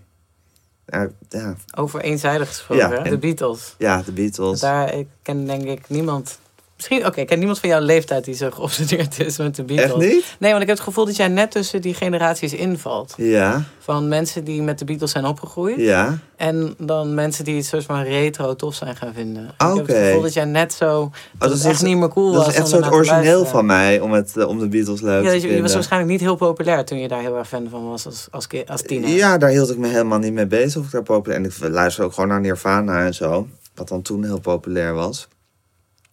[0.85, 3.75] Ja, ja, Over eenzijdig gesproken, Ja, en- de Beatles.
[3.77, 4.59] ja de Beatles.
[4.59, 6.39] Daar ik ken denk ik niemand
[6.81, 10.03] Misschien, oké, ik ken niemand van jouw leeftijd die zo geobsedeerd is met de Beatles.
[10.03, 10.35] Echt niet?
[10.39, 13.13] Nee, want ik heb het gevoel dat jij net tussen die generaties invalt.
[13.17, 15.79] Ja, Van mensen die met de Beatles zijn opgegroeid.
[15.79, 16.17] ja.
[16.35, 19.43] En dan mensen die het soort van retro tof zijn gaan vinden.
[19.43, 19.93] Ik heb Oké.
[19.93, 20.99] het gevoel dat jij net zo...
[20.99, 23.45] Dat, dat het is echt niet meer cool Dat was is echt soort te origineel
[23.45, 25.73] van mij om, het, eh, om de Beatles leuk Ja, te je, je was vinden.
[25.73, 28.81] waarschijnlijk niet heel populair toen je daar heel erg fan van was als, als, als
[28.81, 29.09] tiener.
[29.09, 30.79] Ja, daar hield ik me helemaal niet mee bezig.
[30.79, 31.39] Of ik daar populair...
[31.39, 33.47] En ik luister ook gewoon naar Nirvana en zo.
[33.75, 35.27] Wat dan toen heel populair was.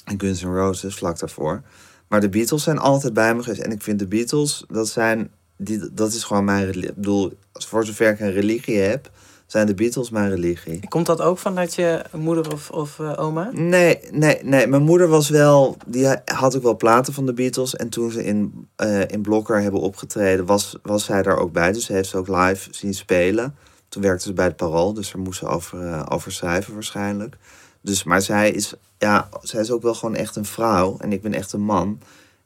[0.09, 1.63] En Guns N' Roses vlak daarvoor.
[2.09, 3.63] Maar de Beatles zijn altijd bij me geweest.
[3.63, 5.31] En ik vind de Beatles, dat zijn...
[5.57, 6.89] Die, dat is gewoon mijn religie.
[6.89, 9.11] Ik bedoel, voor zover ik een religie heb...
[9.47, 10.89] zijn de Beatles mijn religie.
[10.89, 13.51] Komt dat ook vanuit je moeder of, of eh, oma?
[13.53, 14.67] Nee, nee, nee.
[14.67, 15.77] Mijn moeder was wel...
[15.87, 17.77] Die had ook wel platen van de Beatles.
[17.77, 20.47] En toen ze in, eh, in Blokker hebben opgetreden...
[20.47, 21.73] Was, was zij daar ook bij.
[21.73, 23.55] Dus ze heeft ze ook live zien spelen.
[23.89, 24.93] Toen werkte ze bij het Parool.
[24.93, 27.37] Dus daar moest ze over, eh, over schrijven waarschijnlijk.
[27.81, 30.97] Dus, maar zij is, ja, zij is ook wel gewoon echt een vrouw.
[30.99, 32.01] En ik ben echt een man.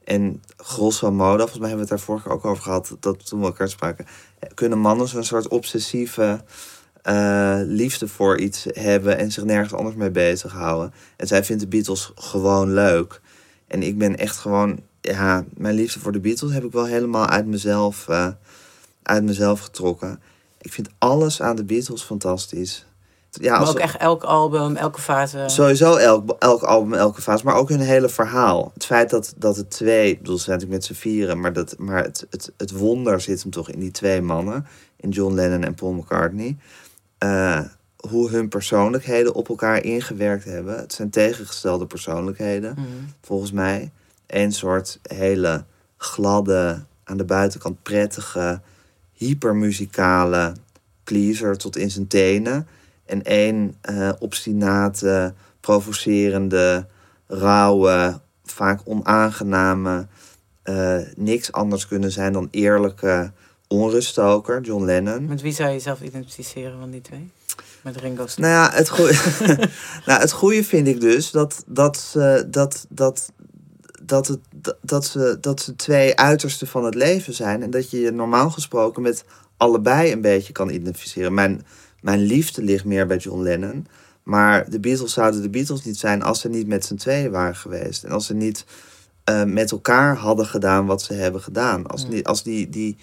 [0.04, 2.96] En grosso modo, volgens mij hebben we het daar vorige keer ook over gehad...
[3.00, 4.06] dat toen we elkaar spraken...
[4.54, 6.44] kunnen mannen zo'n soort obsessieve
[7.02, 10.92] eh, liefde voor iets hebben en zich nergens anders mee bezighouden.
[11.16, 13.20] En zij vindt de Beatles gewoon leuk.
[13.66, 17.26] En ik ben echt gewoon, ja, mijn liefde voor de Beatles heb ik wel helemaal
[17.26, 18.28] uit mezelf, eh,
[19.02, 20.20] uit mezelf getrokken.
[20.60, 22.86] Ik vind alles aan de Beatles fantastisch.
[23.40, 25.44] Ja, maar ook echt elk album, elke fase.
[25.46, 28.70] Sowieso elk, elk album, elke fase, maar ook hun hele verhaal.
[28.74, 31.52] Het feit dat, dat het twee, ik bedoel, ze zijn natuurlijk met z'n vieren, maar,
[31.52, 34.66] dat, maar het, het, het wonder zit hem toch in die twee mannen,
[34.96, 36.56] in John Lennon en Paul McCartney.
[37.18, 37.60] Eh,
[38.08, 40.76] hoe hun persoonlijkheden op elkaar ingewerkt hebben.
[40.76, 42.86] Het zijn tegengestelde persoonlijkheden, Mhm.
[43.22, 43.90] volgens mij.
[44.26, 45.64] Een soort hele
[45.96, 48.60] gladde, aan de buitenkant prettige,
[49.12, 50.52] hypermuzikale
[51.04, 52.66] pleaser tot in zijn tenen.
[53.04, 56.86] En één eh obstinate, provocerende,
[57.26, 60.06] rauwe, vaak onaangename,
[60.62, 63.32] eh, niks anders kunnen zijn dan eerlijke
[63.68, 65.26] onruststoker, John Lennon.
[65.26, 67.30] Met wie zou je jezelf identificeren van die twee?
[67.82, 68.48] Met Ringo Starr.
[68.48, 69.18] Nou ja, het goede,
[70.06, 73.32] nou, het goede vind ik dus dat, dat, ze, dat, dat,
[74.02, 74.38] dat, het,
[74.80, 77.62] dat, ze, dat ze twee uitersten van het leven zijn.
[77.62, 79.24] En dat je je normaal gesproken met
[79.56, 81.34] allebei een beetje kan identificeren.
[81.34, 81.66] Mijn,
[82.02, 83.86] mijn liefde ligt meer bij John Lennon.
[84.22, 87.56] Maar de Beatles zouden de Beatles niet zijn als ze niet met z'n tweeën waren
[87.56, 88.04] geweest.
[88.04, 88.64] En als ze niet
[89.24, 91.86] eh, met elkaar hadden gedaan wat ze hebben gedaan.
[91.86, 92.96] Als, die, als die, die,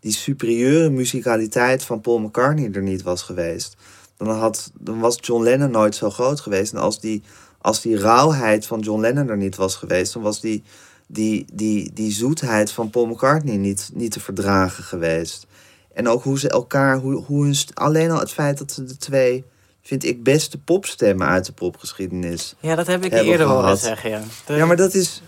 [0.00, 3.76] die superieure muzikaliteit van Paul McCartney er niet was geweest.
[4.16, 6.72] Dan, had, dan was John Lennon nooit zo groot geweest.
[6.72, 7.22] En als die,
[7.58, 10.62] als die rauwheid van John Lennon er niet was geweest, dan was die,
[11.06, 15.46] die, die, die zoetheid van Paul McCartney niet, niet te verdragen geweest.
[15.94, 18.96] En ook hoe ze elkaar, hoe, hoe hun, alleen al het feit dat ze de
[18.96, 19.44] twee,
[19.82, 22.54] vind ik, beste popstemmen uit de popgeschiedenis.
[22.60, 23.78] Ja, dat heb ik eerder gehad.
[23.80, 24.20] zeggen, ja.
[24.46, 25.22] De- Ja, maar dat is,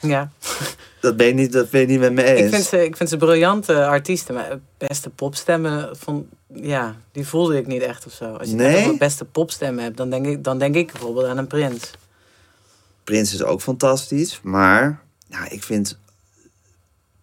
[0.00, 0.30] ja.
[1.00, 2.40] dat ben je niet, dat ben je niet met me eens.
[2.46, 7.56] Ik, vind ze, ik vind ze briljante artiesten, maar beste popstemmen, van, ja, die voelde
[7.58, 8.24] ik niet echt of zo.
[8.34, 8.84] Als je Nee?
[8.84, 11.90] over beste popstemmen hebt, dan denk, ik, dan denk ik bijvoorbeeld aan een prins.
[13.04, 15.98] Prince is ook fantastisch, maar ja, ik vind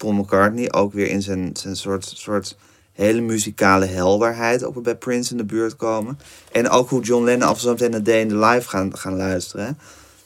[0.01, 2.57] Paul McCartney ook weer in zijn, zijn soort, soort
[2.91, 6.19] hele muzikale helderheid ook weer bij Prince in de buurt komen.
[6.51, 8.97] En ook hoe John Lennon af en toe meteen naar Day in the Life gaan,
[8.97, 9.65] gaan luisteren.
[9.65, 9.71] hè.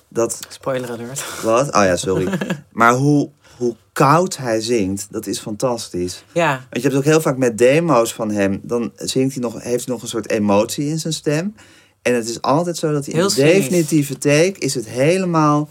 [0.07, 1.41] Dat, Spoiler alert.
[1.43, 1.67] wat?
[1.75, 2.27] Oh ja, sorry.
[2.71, 6.23] maar hoe, hoe koud hij zingt, dat is fantastisch.
[6.33, 9.53] Ja, Want je hebt ook heel vaak met demo's van hem, dan zingt hij nog,
[9.63, 11.55] heeft hij nog een soort emotie in zijn stem.
[12.01, 15.69] En het is altijd zo dat hij in de definitieve take is het helemaal,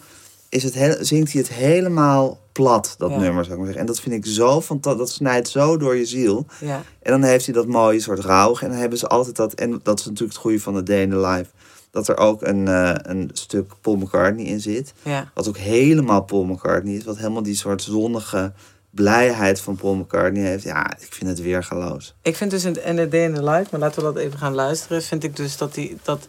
[0.49, 3.17] is het heel, zingt hij het helemaal plat, dat Ja.
[3.19, 3.81] nummer zou ik maar zeggen.
[3.81, 6.47] En dat vind ik zo fantastisch, dat snijdt zo door je ziel.
[6.61, 6.83] ja.
[7.03, 8.57] En dan heeft hij dat mooie soort rauw.
[8.59, 11.03] En dan hebben ze altijd dat, en dat is natuurlijk het goede van de Day
[11.03, 11.51] in the Life,
[11.91, 14.93] dat er ook een, eh, een stuk Paul McCartney in zit.
[15.03, 15.31] ja.
[15.35, 17.05] Wat ook helemaal Paul McCartney is.
[17.05, 18.53] Wat helemaal die soort zonnige
[18.91, 20.65] blijheid van Paul McCartney heeft.
[20.65, 22.15] Ja, ik vind het weergaloos.
[22.23, 25.03] Ik vind dus in Day in the Life, maar laten we dat even gaan luisteren,
[25.03, 26.27] vind ik dus dat, die, dat,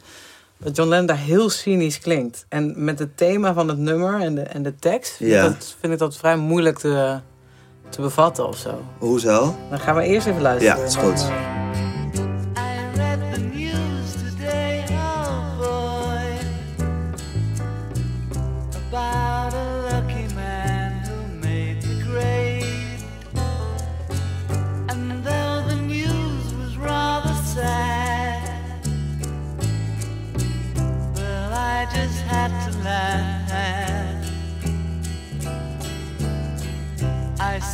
[0.65, 2.45] dat John Lennon daar heel cynisch klinkt.
[2.49, 5.43] En met het thema van het nummer en de, en de tekst, vind, Ja.
[5.43, 7.19] ik, dat, vind ik dat vrij moeilijk te,
[7.89, 8.81] te bevatten of zo.
[8.97, 9.55] Hoezo?
[9.69, 10.77] Dan gaan we eerst even luisteren.
[10.77, 11.25] Ja, is goed.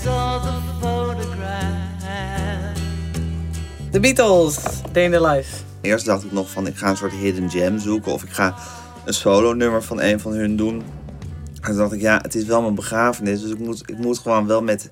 [0.03, 1.81] Saw the photograph.
[4.01, 4.57] Beatles,
[4.91, 5.63] Day in the Life.
[5.81, 8.11] Eerst dacht ik nog van ik ga een soort hidden gem zoeken.
[8.11, 8.55] Of ik ga
[9.05, 10.83] een solo nummer van een van hun doen.
[11.55, 13.41] En toen dacht ik, ja, het is wel mijn begrafenis.
[13.41, 14.89] Dus ik moet, ik moet gewoon wel met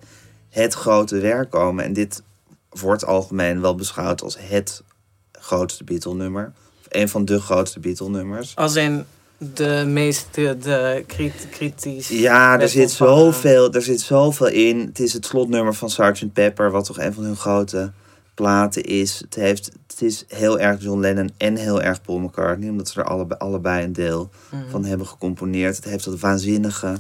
[0.50, 1.84] het grote werk komen.
[1.84, 2.24] En dit
[2.70, 4.84] wordt algemeen wel beschouwd als het
[5.32, 6.54] grootste Beatle-nummer.
[6.80, 8.56] Of een van de grootste Beatle-nummers.
[8.56, 9.06] Als in
[9.40, 12.08] de meest de, crit- kritisch.
[12.08, 14.80] Ja, er zit, zoveel, er zit zoveel in.
[14.80, 16.34] Het is het slotnummer van Sgt.
[16.34, 17.92] Pepper, wat toch een van hun grote
[18.34, 19.20] platen is.
[19.20, 23.00] Het, heeft, het is heel erg John Lennon en heel erg Paul McCartney, omdat ze
[23.00, 24.70] er allebei, allebei een deel Mhm.
[24.70, 25.76] van hebben gecomponeerd.
[25.76, 26.96] Het heeft dat waanzinnige,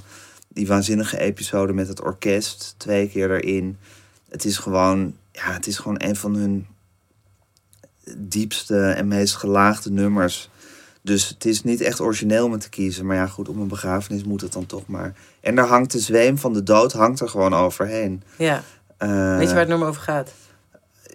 [0.47, 3.77] die waanzinnige episode met het orkest twee keer erin.
[4.29, 6.67] Het is gewoon, ja, het is gewoon een van hun
[8.17, 10.49] diepste en meest gelaagde nummers.
[11.01, 13.05] Dus het is niet echt origineel om te kiezen.
[13.05, 15.13] Maar ja, goed, op een begrafenis moet het dan toch maar.
[15.41, 18.23] En daar hangt de zweem van de dood hangt er gewoon overheen.
[18.37, 18.63] Ja,
[18.97, 20.31] Eh, weet je waar het nummer over gaat?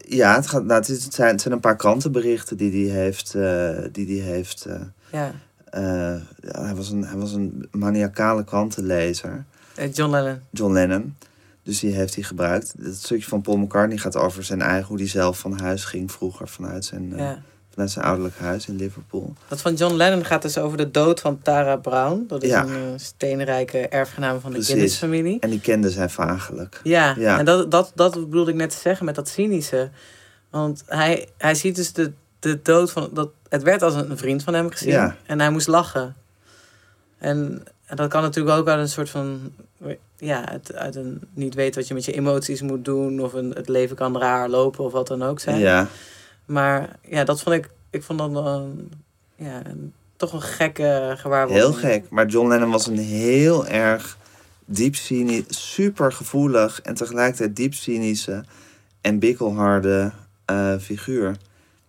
[0.09, 2.91] Ja, het, gaat, nou, het, is, het, zijn, het zijn een paar krantenberichten die die
[2.91, 3.35] heeft.
[3.35, 4.81] eh, die die heeft eh,
[5.13, 5.33] Ja,
[5.73, 6.21] ja,
[6.63, 9.45] hij, was een, hij was een maniacale krantenlezer,
[9.93, 10.39] John Lennon.
[10.51, 11.17] John Lennon.
[11.63, 12.75] Dus die heeft hij gebruikt.
[12.83, 16.13] Het stukje van Paul McCartney gaat over zijn eigen, hoe hij zelf van huis ging
[16.13, 17.43] vroeger vanuit zijn, Ja.
[17.75, 19.35] Vanuit zijn ouderlijk huis in Liverpool.
[19.49, 22.25] Dat van John Lennon gaat dus over de dood van Tara Brown.
[22.29, 22.63] Dat is Ja.
[22.63, 24.63] een eh, steenrijke erfgename van de.
[24.63, 25.41] Guinness-familie.
[25.41, 26.81] En die kende zij vagelijk.
[26.83, 27.39] Ja, Ja.
[27.39, 29.91] en dat, dat, dat bedoelde ik net te zeggen met dat cynische.
[30.51, 33.09] Want hij, hij ziet dus de, de dood van...
[33.13, 34.93] Dat, het werd als een vriend van hem gezien.
[34.93, 35.17] Ja.
[35.27, 36.15] En hij moest lachen.
[37.19, 39.53] En, en dat kan natuurlijk ook uit een soort van...
[40.17, 43.21] Ja, het, uit een niet weten wat je met je emoties moet doen.
[43.21, 45.59] Of een, het leven kan raar lopen of wat dan ook zijn.
[45.59, 45.89] Ja,
[46.45, 47.71] Maar ja, dat vond ik...
[47.91, 48.93] Ik vond dat een,
[49.37, 51.67] ja, een, toch een gekke gewaarwording.
[51.67, 52.09] heel gek.
[52.11, 54.19] Maar John Lennon was een heel erg
[54.65, 58.45] diep cynisch, super gevoelig en tegelijkertijd diep cynische
[59.01, 60.13] en bikkelharde
[60.45, 61.37] eh, figuur.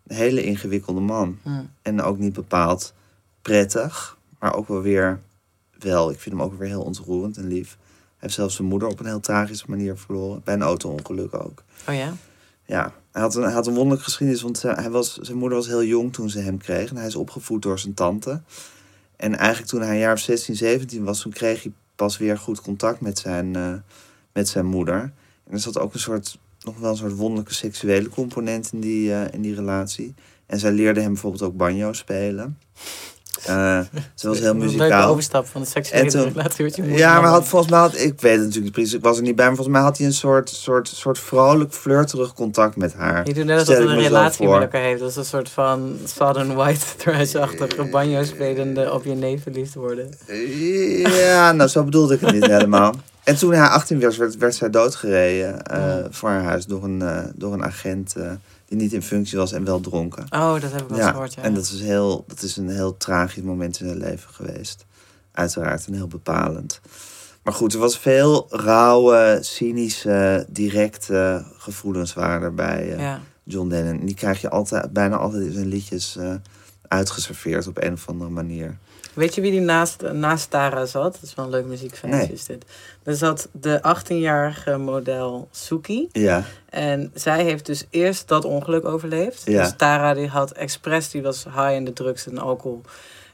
[0.08, 1.40] Een hele ingewikkelde man.
[1.42, 1.50] Hm.
[1.82, 2.94] En ook niet bepaald
[3.42, 5.20] prettig, maar ook wel weer
[5.80, 6.12] wel.
[6.12, 7.78] Ik vind hem ook weer heel ontroerend en lief.
[7.80, 10.42] Hij heeft zelfs zijn moeder op een heel tragische manier verloren.
[10.44, 11.64] Bij een auto-ongeluk ook.
[11.88, 12.14] Oh ja?
[12.66, 15.68] Ja, hij had een, hij had een wonderlijke geschiedenis, want hij was, zijn moeder was
[15.68, 16.90] heel jong toen ze hem kreeg.
[16.90, 18.42] En hij is opgevoed door zijn tante.
[19.16, 22.38] En eigenlijk toen hij een jaar of 16, 17 was, toen kreeg hij pas weer
[22.38, 23.74] goed contact met zijn, eh,
[24.34, 25.00] met zijn moeder.
[25.44, 29.14] En er zat ook een soort, nog wel een soort wonderlijke seksuele component in die,
[29.14, 30.14] eh, in die relatie.
[30.46, 32.58] En zij leerde hem bijvoorbeeld ook banjo spelen.
[33.46, 33.80] Eh
[34.16, 35.10] ze was heel Een leuke muzikaal.
[35.10, 36.92] overstap van de seksuele je.
[36.92, 39.24] Ja, maar had volgens mij, had, ik weet het natuurlijk niet precies, ik was er
[39.24, 42.94] niet bij, maar volgens mij had hij een soort, soort, soort vrolijk, flirterig contact met
[42.94, 43.28] haar.
[43.28, 45.00] Je doet net alsof ik een relatie met elkaar heeft.
[45.00, 50.10] Dat is een soort van Southern White trash-achtige banjo spelende op je neef verliefd worden.
[51.12, 52.94] Ja, nou zo bedoelde ik het niet helemaal.
[53.26, 57.02] En toen hij 18 was, werd, werd zij doodgereden eh, voor haar huis door een,
[57.02, 58.32] eh, door een agent eh,
[58.78, 60.26] die niet in functie was en wel dronken.
[60.30, 61.42] Oh, dat heb ik wel Ja, gehoord, ja.
[61.42, 64.86] en dat is, heel, dat is een heel tragisch moment in haar leven geweest.
[65.32, 66.82] Uiteraard, en heel bepalend.
[67.44, 73.22] Maar goed, er was veel rauwe, cynische, directe gevoelens waren er bij eh, ja.
[73.44, 74.00] John Lennon.
[74.00, 76.34] En die krijg je altijd, bijna altijd in zijn liedjes eh,
[76.88, 78.78] uitgeserveerd op een of andere manier.
[79.16, 81.14] Weet je wie die naast, naast Tara zat?
[81.14, 82.32] Dat is wel een leuk muziekfeestje Nee.
[82.32, 82.66] is dit.
[83.04, 86.08] Er zat de 18-jarige model Suki.
[86.12, 89.42] Ja, En zij heeft dus eerst dat ongeluk overleefd.
[89.46, 89.62] Ja.
[89.64, 92.82] Dus Tara die had expres, die was high in de drugs en alcohol.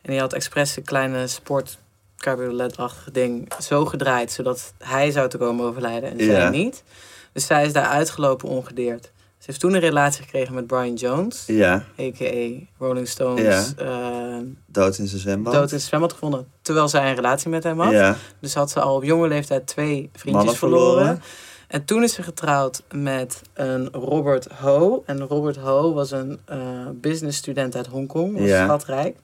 [0.02, 1.78] En die had expres een kleine sport
[2.18, 4.32] cabriolet-achtig ding zo gedraaid...
[4.32, 6.50] zodat hij zou te komen overlijden en zij Ja.
[6.50, 6.84] niet.
[7.34, 9.12] Dus zij is daar uitgelopen ongedeerd.
[9.42, 12.66] Ze heeft toen een relatie gekregen met Brian Jones, ja, a.k.a.
[12.78, 13.84] Rolling Stones, Ja.
[13.86, 15.54] eh, dood in zijn zwembad.
[15.54, 16.48] dood in het zwembad gevonden.
[16.62, 17.92] Terwijl zij een relatie met hem had.
[17.92, 20.94] Ja, Dus had ze al op jonge leeftijd twee vriendjes verloren.
[20.96, 21.22] verloren.
[21.68, 25.04] En toen is ze getrouwd met een Robert Ho.
[25.06, 26.58] En Robert Ho was een eh
[26.94, 28.38] businessstudent uit Hongkong.
[28.38, 28.64] Was Ja.
[28.66, 29.16] schatrijk.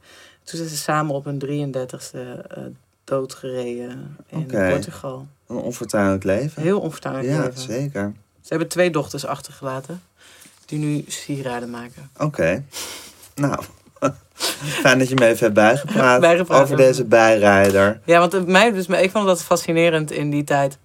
[0.43, 2.63] Toen zijn ze samen op hun 33ste eh
[3.03, 4.45] doodgereden in.
[4.47, 5.27] Portugal.
[5.47, 6.61] Een onfortuinlijk leven.
[6.61, 7.59] Heel onfortuinlijk ja, leven.
[7.61, 8.13] zeker.
[8.47, 10.01] Ze hebben twee dochters achtergelaten.
[10.65, 12.09] Die nu sieraden maken.
[12.17, 12.63] Oké.
[13.35, 13.63] Nou,
[14.83, 17.99] fijn dat je me even hebt bijgepraat, Bijgepraat, over deze bijrijder.
[18.05, 20.77] Ja, want het- mij, dus, ik vond dat fascinerend in die tijd.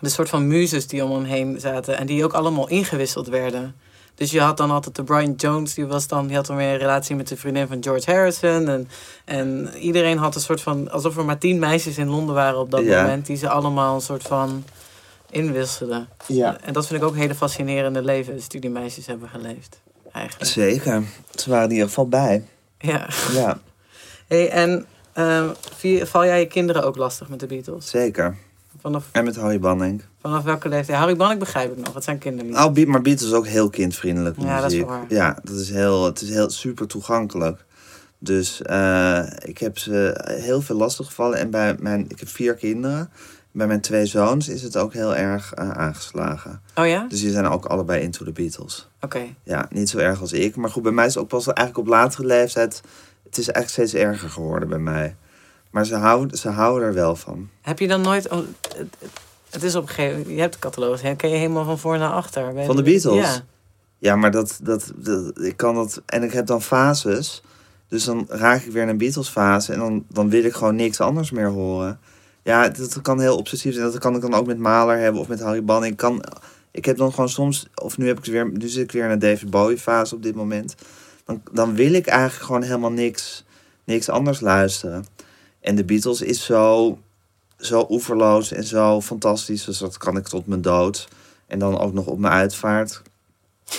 [0.00, 1.98] De soort van muzes die om hem heen zaten.
[1.98, 3.74] En die ook allemaal ingewisseld werden.
[4.14, 6.68] Dus je had dan altijd de Brian Jones, die, was dan, die had dan weer
[6.72, 8.68] een relatie met de vriendin van George Harrison.
[8.68, 8.88] En,
[9.24, 12.70] en iedereen had een soort van, alsof er maar tien meisjes in Londen waren op
[12.70, 13.02] dat Ja.
[13.02, 14.64] moment, die ze allemaal een soort van
[15.30, 16.08] inwisselden.
[16.26, 16.58] Ja.
[16.60, 19.80] En dat vind ik ook hele fascinerende levens die die meisjes hebben geleefd.
[20.12, 20.50] Eigenlijk.
[20.50, 21.02] Zeker.
[21.34, 22.44] Ze waren in ieder geval bij.
[22.78, 23.08] Ja.
[23.32, 23.58] Ja,
[24.26, 25.48] Hey, en ehm,
[26.06, 27.90] val jij je kinderen ook lastig met de Beatles?
[27.90, 28.36] zeker.
[28.80, 30.02] Vanaf, En met Harry Banning.
[30.20, 30.98] vanaf welke leeftijd?
[30.98, 32.18] Harry Banning begrijp ik nog, het zijn
[32.72, 35.04] Beat- maar Beatles is ook heel kindvriendelijk Ja, dat is waar.
[35.08, 37.64] Ja, dat is heel, het is heel super toegankelijk.
[38.18, 41.38] Dus eh, ik heb ze heel veel lastig gevallen.
[41.38, 43.10] En bij mijn, ik heb vier kinderen.
[43.52, 46.60] Bij mijn twee zoons is het ook heel erg eh, aangeslagen.
[46.74, 47.06] Oh ja?
[47.08, 48.88] Dus die zijn ook allebei into the Beatles.
[49.00, 49.22] Oké.
[49.42, 50.56] Ja, niet zo erg als ik.
[50.56, 52.82] Maar goed, bij mij is het ook pas eigenlijk op latere leeftijd...
[53.24, 55.16] Het is eigenlijk steeds erger geworden bij mij.
[55.70, 57.48] Maar ze houden, ze houden er wel van.
[57.60, 58.28] Heb je dan nooit...
[58.28, 58.38] oh,
[59.50, 60.34] het- is op een gegeven moment...
[60.34, 61.02] Je hebt de catalogus.
[61.02, 61.14] hè?
[61.16, 62.64] Ken je helemaal van voor naar achter?
[62.66, 63.14] Van de Beatles?
[63.26, 63.40] Ja.
[63.98, 66.02] Ja, maar dat, dat, dat, ik kan dat.
[66.06, 67.42] En ik heb dan fases.
[67.88, 69.72] Dus dan raak ik weer in een Beatles fase.
[69.72, 72.00] En dan, dan wil ik gewoon niks anders meer horen.
[72.42, 73.84] Ja, dat kan heel obsessief zijn.
[73.84, 75.92] Dat kan ik dan ook met Mahler hebben of met Harry Banning.
[75.92, 76.24] Ik, kan,
[76.70, 77.66] ik heb dan gewoon soms.
[77.74, 80.22] Of nu, heb ik weer, nu zit ik weer in een David Bowie fase op
[80.22, 80.74] dit moment.
[81.24, 83.44] Dan, dan wil ik eigenlijk gewoon helemaal niks,
[83.84, 85.06] niks anders luisteren.
[85.60, 86.98] En de Beatles is zo,
[87.56, 89.64] zo oeverloos en zo fantastisch.
[89.64, 91.08] Dus dat kan ik tot mijn dood.
[91.46, 93.02] En dan ook nog op mijn uitvaart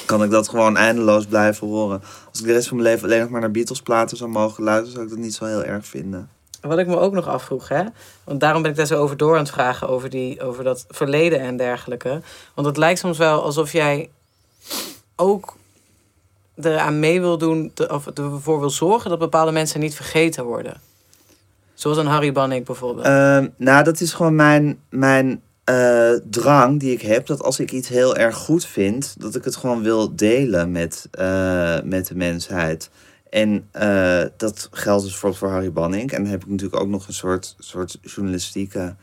[0.05, 2.01] kan ik dat gewoon eindeloos blijven horen.
[2.29, 4.63] Als ik de rest van mijn leven alleen nog maar naar Beatles platen zou mogen
[4.63, 6.29] luisteren, zou ik dat niet zo heel erg vinden.
[6.61, 7.83] Wat ik me ook nog afvroeg, hè?
[8.23, 10.85] Want daarom ben ik daar zo over door aan het vragen, over, die, over dat
[10.89, 12.21] verleden en dergelijke.
[12.53, 14.09] Want het lijkt soms wel alsof jij
[15.15, 15.55] ook
[16.61, 20.81] eraan mee wil doen, of ervoor wil zorgen dat bepaalde mensen niet vergeten worden.
[21.73, 23.05] Zoals een Harry Bannick bijvoorbeeld.
[23.05, 27.25] Ehm, nou, dat is gewoon mijn, mijn eh, drang die ik heb.
[27.25, 31.07] Dat als ik iets heel erg goed vind, dat ik het gewoon wil delen met,
[31.11, 32.89] eh, met de mensheid.
[33.29, 36.11] En eh, dat geldt dus bijvoorbeeld voor Harry Banning.
[36.11, 38.95] En dan heb ik natuurlijk ook nog een soort, soort journalistieke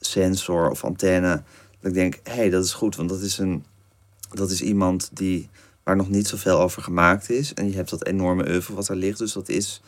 [0.00, 1.42] sensor of antenne.
[1.80, 3.64] Dat ik denk, hé, hey, dat is goed, want dat is, een,
[4.30, 5.48] dat is iemand die,
[5.82, 7.54] waar nog niet zoveel over gemaakt is.
[7.54, 9.18] En je hebt dat enorme oeuvre wat er ligt.
[9.18, 9.82] Dus dat is,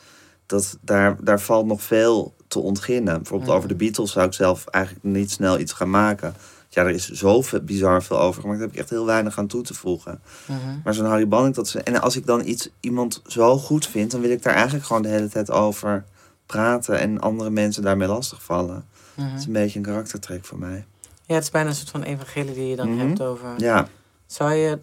[0.47, 3.17] dat, daar, daar valt nog veel te ontginnen.
[3.17, 6.35] Bijvoorbeeld over de Beatles zou ik zelf eigenlijk niet snel iets gaan maken.
[6.79, 8.59] Ja, er is zoveel bizar veel over gemaakt.
[8.59, 10.21] Daar heb ik echt heel weinig aan toe te voegen.
[10.47, 10.59] Mhm.
[10.85, 11.83] Maar zo'n Harry Banning, dat ze.
[11.83, 15.03] En als ik dan iets, iemand zo goed vind, dan wil ik daar eigenlijk gewoon
[15.03, 16.05] de hele tijd over
[16.47, 18.85] praten en andere mensen daarmee lastigvallen.
[19.15, 19.29] Mhm.
[19.31, 20.85] Dat is een beetje een karaktertrek voor mij.
[21.27, 23.07] Ja, het is bijna een soort van evangelie die je dan Mhm.
[23.07, 23.49] hebt over...
[23.57, 23.89] Ja,
[24.27, 24.79] Zou je,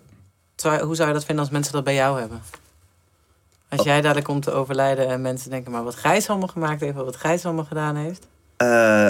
[0.56, 2.42] zou, hoe zou je dat vinden als mensen dat bij jou hebben?
[3.70, 3.86] Als Oh.
[3.86, 5.72] jij dadelijk komt te overlijden en mensen denken...
[5.72, 8.28] maar wat Gijs allemaal gemaakt heeft, wat Gijs allemaal gedaan heeft...
[8.58, 9.10] Eh,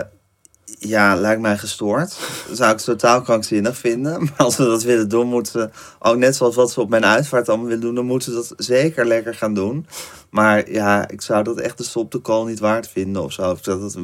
[0.88, 2.18] ja, lijkt mij gestoord.
[2.52, 4.20] Zou ik totaal krankzinnig vinden.
[4.20, 5.70] Maar als we dat willen doen, moeten we
[6.00, 8.54] ook net zoals wat ze op mijn uitvaart allemaal willen doen, dan moeten we dat
[8.58, 9.88] zeker lekker gaan doen.
[10.30, 13.52] Maar ja, ik zou dat echt de stop de kool niet waard vinden of zo.
[13.52, 13.98] Ik zou dat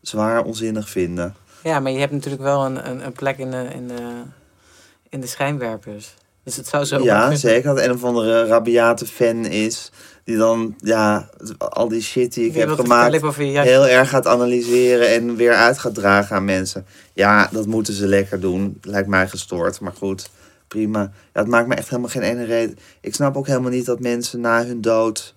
[0.00, 1.34] zwaar onzinnig vinden.
[1.62, 4.22] Ja, maar je hebt natuurlijk wel een, een, een plek in de, in, de,
[5.08, 6.14] in de schijnwerpers.
[6.44, 7.02] Dus het zou zo...
[7.02, 9.90] Ja, zeker dat een of andere rabiate fan is.
[10.24, 13.70] Die dan, ja, al die shit die ik heb gemaakt, Over je jasje.
[13.70, 16.86] heel erg gaat analyseren en weer uit gaat dragen aan mensen.
[17.12, 18.78] Ja, dat moeten ze lekker doen.
[18.82, 20.30] Lijkt mij gestoord, maar goed,
[20.68, 21.00] prima.
[21.32, 22.78] Ja, het maakt me echt helemaal geen ene reden.
[23.00, 25.34] Ik snap ook helemaal niet dat mensen na hun dood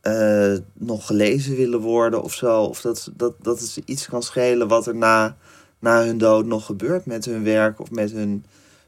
[0.00, 2.62] eh, nog gelezen willen worden of zo.
[2.62, 5.36] Of dat, dat, dat het ze iets kan schelen wat er na,
[5.78, 8.44] na hun dood nog gebeurt met hun werk of met hun,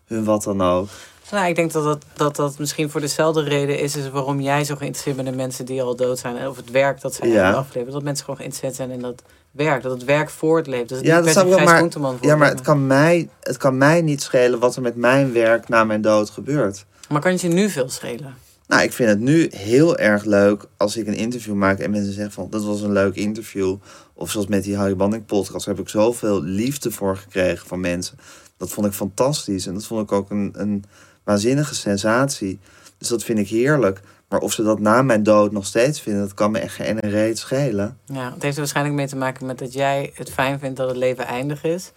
[0.06, 0.88] hun wat dan ook.
[1.30, 3.96] Nou, ik denk dat dat, dat dat misschien voor dezelfde reden is...
[3.96, 6.48] is waarom jij zo geïnteresseerd bent in mensen die al dood zijn.
[6.48, 7.52] Of het werk dat zij Ja.
[7.52, 7.92] afgeleverd.
[7.92, 9.82] Dat mensen gewoon geïnteresseerd zijn in dat werk.
[9.82, 10.88] Dat het werk voortleeft.
[10.88, 13.78] Dat het Ja, niet dat ik wel, maar- Ja, maar het kan, mij, het kan
[13.78, 16.84] mij niet schelen wat er met mijn werk na mijn dood gebeurt.
[17.08, 18.34] Maar kan het je nu veel schelen?
[18.66, 22.12] Nou, ik vind het nu heel erg leuk als ik een interview maak en mensen
[22.12, 23.76] zeggen van dat was een leuk interview.
[24.14, 27.80] Of zoals met die Harry Banning podcast, daar heb ik zoveel liefde voor gekregen van
[27.80, 28.18] mensen.
[28.56, 30.84] Dat vond ik fantastisch en dat vond ik ook een, een
[31.26, 32.58] waanzinnige sensatie.
[32.98, 34.00] Dus dat vind ik heerlijk.
[34.28, 36.86] Maar of ze dat na mijn dood nog steeds vinden, dat kan me echt geen
[36.86, 37.98] ene reet schelen.
[38.04, 40.88] Ja, het heeft er waarschijnlijk mee te maken met dat jij het fijn vindt dat
[40.88, 41.92] het leven eindig is.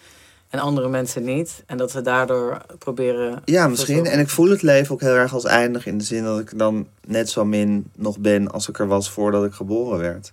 [0.49, 1.63] En andere mensen niet.
[1.65, 3.41] En dat ze daardoor proberen...
[3.45, 4.05] Ja, misschien.
[4.05, 6.57] En ik voel het leven ook heel erg als eindig in de zin dat ik
[6.57, 10.31] dan net zo min nog ben als ik er was voordat ik geboren werd.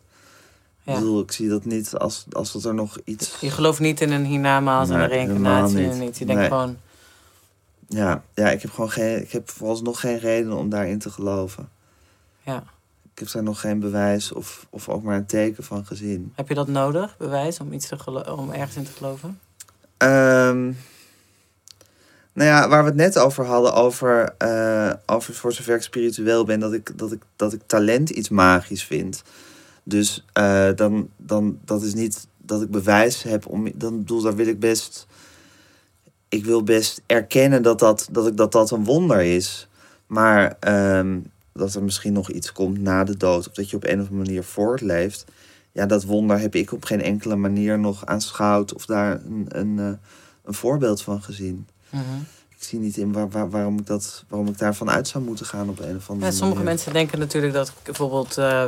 [0.83, 0.93] Ja.
[0.93, 3.37] Ik bedoel, ik zie dat niet als, als dat er nog iets...
[3.41, 5.77] Je gelooft niet in een hiernamaals en een reïncarnatie.
[5.79, 5.99] en niet.
[5.99, 6.19] niet.
[6.19, 6.51] Je denkt Nee.
[6.51, 6.77] gewoon...
[7.89, 11.69] Ja, ja ik heb gewoon geen, ik heb vooralsnog geen reden om daarin te geloven.
[12.43, 12.65] Ja.
[13.13, 16.33] Ik heb daar nog geen bewijs of, of ook maar een teken van gezien.
[16.35, 19.41] Heb je dat nodig, bewijs, om, iets te om ergens in te geloven?
[19.97, 20.73] Ehm,
[22.33, 26.45] nou ja, waar we het net over hadden, over, eh, over voor zover ik spiritueel
[26.45, 29.23] ben, dat ik, dat ik, dat ik talent iets magisch vind.
[29.83, 33.71] Dus eh, dan, dan, dat is niet dat ik bewijs heb om.
[33.75, 35.07] Dan bedoel, daar wil ik best.
[36.37, 39.69] Ik wil best erkennen dat dat, dat, ik, dat, dat een wonder is.
[40.07, 41.19] Maar ehm,
[41.53, 43.49] dat er misschien nog iets komt na de dood.
[43.49, 45.25] Of dat je op een of andere manier voortleeft.
[45.73, 48.75] Ja, dat wonder heb ik op geen enkele manier nog aanschouwd.
[48.75, 49.91] Of daar een, een, eh,
[50.45, 51.67] een voorbeeld van gezien.
[51.91, 52.03] Mhm.
[52.49, 55.25] Ik ik zie niet in waar, waar, waarom, ik dat, waarom ik daarvan uit zou
[55.25, 56.65] moeten gaan op een of andere Ja, sommige manier.
[56.65, 58.65] mensen denken natuurlijk dat bijvoorbeeld eh,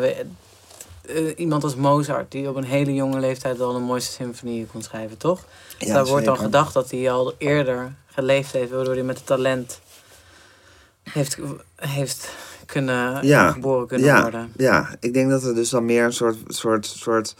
[1.08, 4.82] eh, iemand als Mozart, die op een hele jonge leeftijd al de mooiste symfonie kon
[4.82, 5.44] schrijven, toch?
[5.78, 9.26] Ja, Daar wordt dan gedacht dat hij al eerder geleefd heeft, waardoor hij met het
[9.26, 9.80] talent
[11.02, 11.38] heeft,
[11.76, 12.28] heeft
[12.66, 14.52] kunnen Ja, geboren kunnen ja, worden.
[14.56, 17.34] Ja, ik denk dat er dus dan meer een soort, soort, soort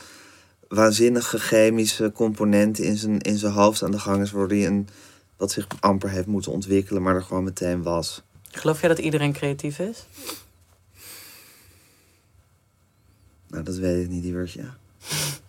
[0.69, 4.89] waanzinnige chemische component in zijn, in zijn hoofd aan de gang is, waardoor hij een,
[5.37, 8.23] wat zich amper heeft moeten ontwikkelen, maar er gewoon meteen was.
[8.51, 10.07] Geloof jij dat iedereen creatief is?
[13.49, 14.63] Nou, dat weet ik niet, Diewertje.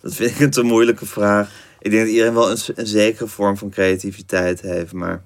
[0.01, 1.51] Dat vind ik een te moeilijke vraag.
[1.79, 5.23] Ik denk dat iedereen wel een, zekere vorm van creativiteit heeft, maar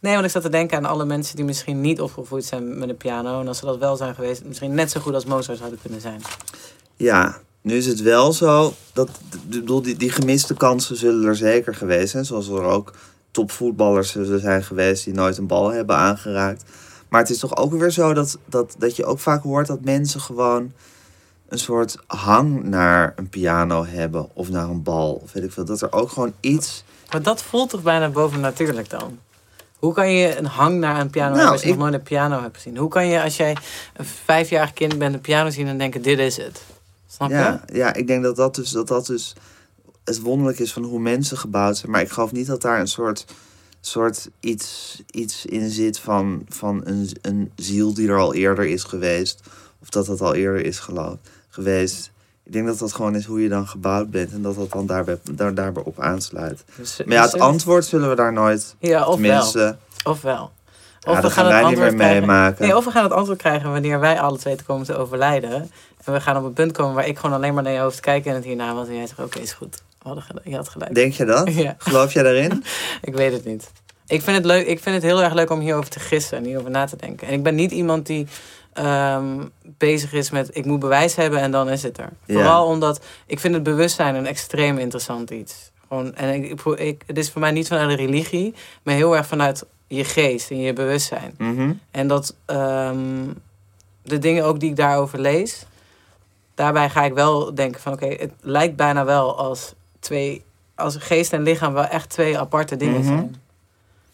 [0.00, 2.88] Nee, want ik zat te denken aan alle mensen die misschien niet opgevoed zijn met
[2.88, 3.40] een piano.
[3.40, 6.00] En als ze dat wel zijn geweest, misschien net zo goed als Mozart zouden kunnen
[6.00, 6.20] zijn.
[6.96, 9.10] ja, nu is het wel zo dat
[9.46, 12.24] bedoel, die, die gemiste kansen zullen er zeker geweest zijn.
[12.24, 12.94] Zoals er ook
[13.30, 16.64] topvoetballers zullen zijn geweest die nooit een bal hebben aangeraakt.
[17.08, 19.84] Maar het is toch ook weer zo dat, dat, dat je ook vaak hoort dat
[19.84, 20.72] mensen gewoon
[21.52, 25.12] een soort hang naar een piano hebben of naar een bal.
[25.12, 25.64] Of weet ik veel.
[25.64, 26.84] Dat er ook gewoon iets.
[27.10, 29.18] Maar dat voelt toch bijna bovennatuurlijk dan?
[29.78, 31.94] Hoe kan je een hang naar een piano Nou, hebben als je ik- nog nooit
[31.94, 32.76] een piano hebt gezien?
[32.76, 33.56] Hoe kan je als jij
[33.96, 36.62] een vijfjarig kind bent een piano zien en denken dit is het?
[37.06, 37.74] Snap Ja, je?
[37.76, 39.34] ja, ik denk dat dat, dus, dat dat dus
[40.04, 41.90] het wonderlijk is van hoe mensen gebouwd zijn.
[41.92, 43.24] Maar ik geloof niet dat daar een soort,
[43.80, 48.82] soort iets, iets in zit van, van een, een ziel die er al eerder is
[48.84, 49.40] geweest.
[49.82, 51.16] Of dat dat al eerder is geloof,
[51.52, 52.10] geweest.
[52.44, 54.32] Ik denk dat dat gewoon is hoe je dan gebouwd bent.
[54.32, 56.64] En dat dat dan daarbij, daar, daarbij op aansluit.
[56.76, 58.74] Dus, Maar ja, het antwoord zullen we daar nooit...
[58.78, 59.14] Ja, of wel.
[59.14, 60.22] Tenminste, Of
[61.14, 62.66] ja, dat gaan niet meer meemaken.
[62.66, 65.70] Nee, of we gaan het antwoord krijgen wanneer wij alle twee te komen te overlijden.
[66.04, 68.00] En we gaan op een punt komen waar ik gewoon alleen maar naar je hoofd
[68.00, 68.88] kijk en het hierna was.
[68.88, 69.82] En jij zegt, oké, is goed.
[70.02, 70.22] We.
[70.44, 70.94] Je had gelijk.
[70.94, 71.54] Denk je dat?
[71.62, 71.74] Ja.
[71.78, 72.64] Geloof jij daarin?
[73.02, 73.70] Ik weet het niet.
[74.06, 76.44] Ik vind het, leuk, ik vind het heel erg leuk om hierover te gissen en
[76.44, 77.26] hierover na te denken.
[77.26, 78.26] En ik ben niet iemand die
[78.72, 82.08] ehm, bezig is met ik moet bewijs hebben en dan is het er.
[82.24, 82.34] Ja.
[82.34, 85.70] Vooral omdat ik vind het bewustzijn een extreem interessant iets.
[85.88, 89.26] Gewoon, en ik, ik, het is voor mij niet vanuit de religie, maar heel erg
[89.26, 91.34] vanuit je geest en je bewustzijn.
[91.38, 91.72] Mhm.
[91.90, 93.28] En dat ehm,
[94.02, 95.66] de dingen ook die ik daarover lees,
[96.54, 100.44] daarbij ga ik wel denken van oké, het lijkt bijna wel als twee,
[100.74, 103.06] als geest en lichaam wel echt twee aparte dingen Mhm.
[103.06, 103.36] zijn.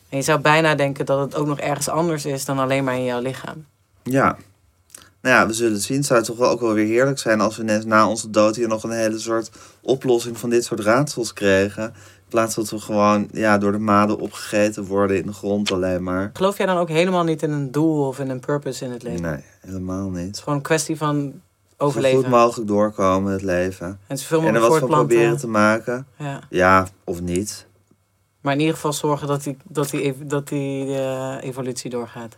[0.08, 2.94] En je zou bijna denken dat het ook nog ergens anders is dan alleen maar
[2.94, 3.66] in jouw lichaam.
[4.10, 4.36] Ja.
[5.22, 5.96] Nou ja, we zullen het zien.
[5.96, 8.56] Het zou toch wel ook wel weer heerlijk zijn als we net na onze dood
[8.56, 9.50] hier nog een hele soort
[9.80, 11.84] oplossing van dit soort raadsels kregen.
[11.84, 16.02] In plaats dat we gewoon ja, door de maden opgegeten worden in de grond alleen
[16.02, 16.30] maar.
[16.32, 19.02] Geloof jij dan ook helemaal niet in een doel of in een purpose in het
[19.02, 19.22] leven?
[19.22, 20.34] Nee, helemaal Het niet.
[20.34, 21.32] is gewoon een kwestie van
[21.78, 22.18] Zo overleven.
[22.18, 23.98] goed mogelijk doorkomen, het leven.
[24.06, 26.06] en zoveel En er mogelijk wat van proberen te maken.
[26.18, 26.40] Ja.
[26.50, 27.66] Ja, of niet.
[28.40, 32.36] Maar in ieder geval zorgen dat die, dat die, dat die eh, evolutie doorgaat.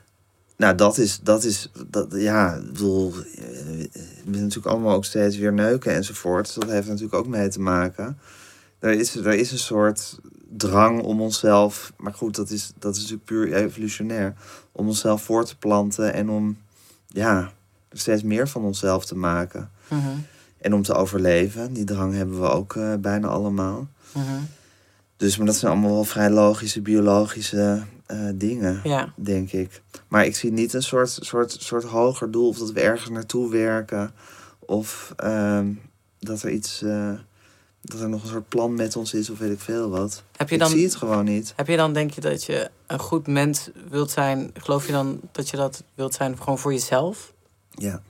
[0.61, 3.91] Nou, dat is, dat is, dat, ja, ik bedoel, eh, we
[4.25, 6.55] willen natuurlijk allemaal ook steeds weer neuken enzovoort.
[6.55, 8.19] Dat heeft natuurlijk ook mee te maken.
[8.79, 10.19] Er is, er is een soort
[10.57, 14.35] drang om onszelf, maar goed, dat is, dat is natuurlijk puur evolutionair,
[14.73, 16.59] om onszelf voor te planten en om,
[17.07, 17.53] ja,
[17.93, 19.71] steeds meer van onszelf te maken.
[19.89, 20.09] Mhm,
[20.59, 23.89] En om te overleven, die drang hebben we ook eh, bijna allemaal.
[24.13, 24.41] mhm.
[25.17, 29.13] Dus, maar dat zijn allemaal wel vrij logische, biologische eh, dingen Ja.
[29.17, 29.83] denk ik.
[30.09, 33.51] Maar ik zie niet een soort, soort, soort hoger doel of dat we ergens naartoe
[33.51, 34.13] werken.
[34.59, 35.73] Of ehm,
[36.19, 37.13] dat er iets, eh,
[37.81, 40.23] dat er nog een soort plan met ons is of weet ik veel wat.
[40.37, 41.53] Heb je ik dan zie het gewoon niet.
[41.57, 44.51] Heb je dan, denk je, dat je een goed mens wilt zijn?
[44.55, 47.33] Geloof je dan dat je dat wilt zijn gewoon voor jezelf?
[47.71, 48.03] Ja.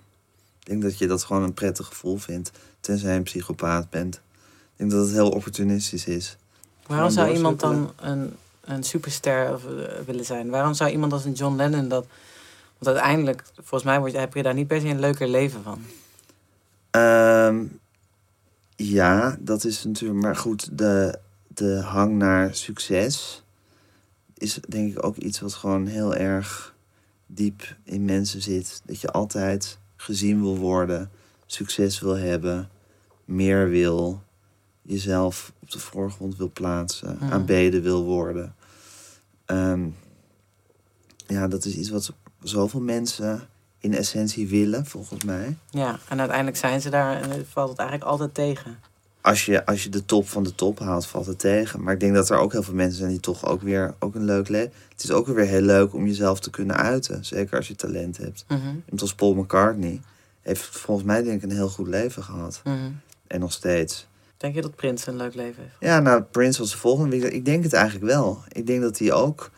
[0.61, 4.15] Ik denk dat je dat gewoon een prettig gevoel vindt, tenzij je een psychopaat bent.
[4.15, 6.37] Ik denk dat het heel opportunistisch is.
[6.87, 8.35] Waarom zou iemand dan een,
[8.71, 10.51] een superster eh, willen zijn?
[10.51, 12.07] Waarom zou iemand als een John Lennon dat...
[12.79, 15.63] Want uiteindelijk, volgens mij word je, heb je daar niet per se een leuker leven
[15.63, 15.83] van.
[16.91, 17.65] Ehm,
[18.77, 20.21] ja, dat is natuurlijk.
[20.21, 21.19] Maar goed, de,
[21.49, 23.43] de hang naar succes
[24.35, 26.75] is denk ik ook iets wat gewoon heel erg
[27.27, 28.83] diep in mensen zit.
[28.85, 31.11] Dat je altijd gezien wil worden,
[31.47, 32.69] succes wil hebben,
[33.25, 34.23] meer wil,
[34.91, 37.33] jezelf op de voorgrond wil plaatsen, Mhm.
[37.33, 38.55] aanbeden wil worden.
[39.45, 39.87] Ehm,
[41.27, 42.13] ja, dat is iets wat
[42.43, 43.41] zoveel mensen
[43.79, 45.57] in essentie willen, volgens mij.
[45.71, 48.79] Ja, en uiteindelijk zijn ze daar en valt het eigenlijk altijd tegen.
[49.23, 51.83] als je, als je de top van de top haalt, valt het tegen.
[51.83, 54.15] Maar ik denk dat er ook heel veel mensen zijn die toch ook weer ook
[54.15, 54.73] een leuk leven.
[54.89, 57.25] Het is ook weer heel leuk om jezelf te kunnen uiten.
[57.25, 58.45] Zeker als je talent hebt.
[58.89, 60.01] Want als Paul McCartney
[60.43, 62.61] heeft volgens mij denk ik een heel goed leven gehad.
[62.65, 62.77] mhm.
[63.27, 64.07] En nog steeds.
[64.41, 65.75] Denk je dat Prins een leuk leven heeft?
[65.81, 67.31] Ja, nou, Prince was de volgende.
[67.31, 68.43] Ik denk het eigenlijk wel.
[68.49, 69.51] Ik denk dat hij ook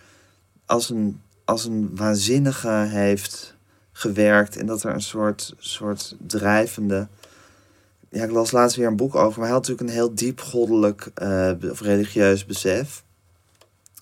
[0.66, 3.56] als een, als een waanzinnige heeft
[3.92, 4.56] gewerkt.
[4.56, 7.08] En dat er een soort, soort drijvende.
[8.08, 9.38] Ja, ik las laatst weer een boek over.
[9.38, 13.04] Maar hij had natuurlijk een heel diep goddelijk eh, of religieus besef.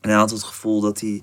[0.01, 1.23] En hij had het gevoel dat hij,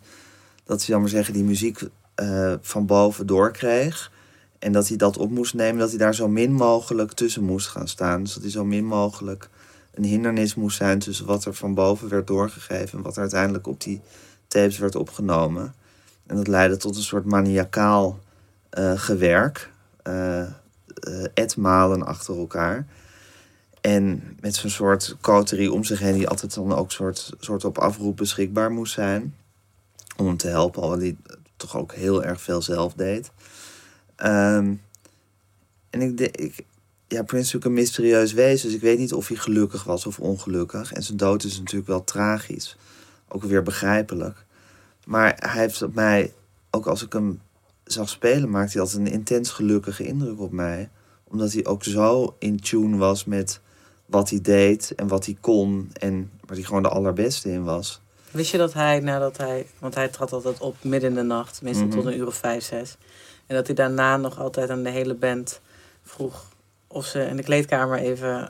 [0.63, 1.81] dat hij, maar zeggen, die muziek
[2.15, 4.11] eh, van boven doorkreeg.
[4.59, 7.67] En dat hij dat op moest nemen, dat hij daar zo min mogelijk tussen moest
[7.67, 8.23] gaan staan.
[8.23, 9.49] Dus dat hij zo min mogelijk
[9.93, 13.67] een hindernis moest zijn tussen wat er van boven werd doorgegeven en wat er uiteindelijk
[13.67, 14.01] op die
[14.47, 15.73] tapes werd opgenomen.
[16.25, 18.19] En dat leidde tot een soort maniacaal
[18.69, 19.71] eh, gewerk,
[20.07, 20.43] uh,
[21.33, 22.87] etmalen achter elkaar.
[23.81, 27.77] En met zo'n soort coterie om zich heen, die altijd dan ook soort, soort op
[27.77, 29.35] afroep beschikbaar moest zijn.
[30.17, 31.17] Om hem te helpen, alhoewel hij
[31.57, 33.31] toch ook heel erg veel zelf deed.
[34.17, 34.73] Ehm,
[35.89, 36.55] en ik, de, ik,
[37.07, 40.05] ja, Prince is natuurlijk een mysterieus wezen, dus ik weet niet of hij gelukkig was
[40.05, 40.93] of ongelukkig.
[40.93, 42.77] En zijn dood is natuurlijk wel tragisch,
[43.27, 44.45] ook weer begrijpelijk.
[45.05, 46.33] Maar hij heeft op mij,
[46.71, 47.41] ook als ik hem
[47.83, 50.89] zag spelen, maakte hij altijd een intens gelukkige indruk op mij.
[51.23, 53.59] Omdat hij ook zo in tune was met
[54.05, 58.01] wat hij deed en wat hij kon en waar hij gewoon de allerbeste in was.
[58.31, 61.61] Wist je dat hij nadat hij, want hij trad altijd op midden in de nacht,
[61.61, 61.95] meestal Mhm.
[61.95, 62.97] tot een uur of vijf, zes.
[63.47, 65.59] En dat hij daarna nog altijd aan de hele band
[66.03, 66.45] vroeg
[66.87, 68.49] of ze in de kleedkamer even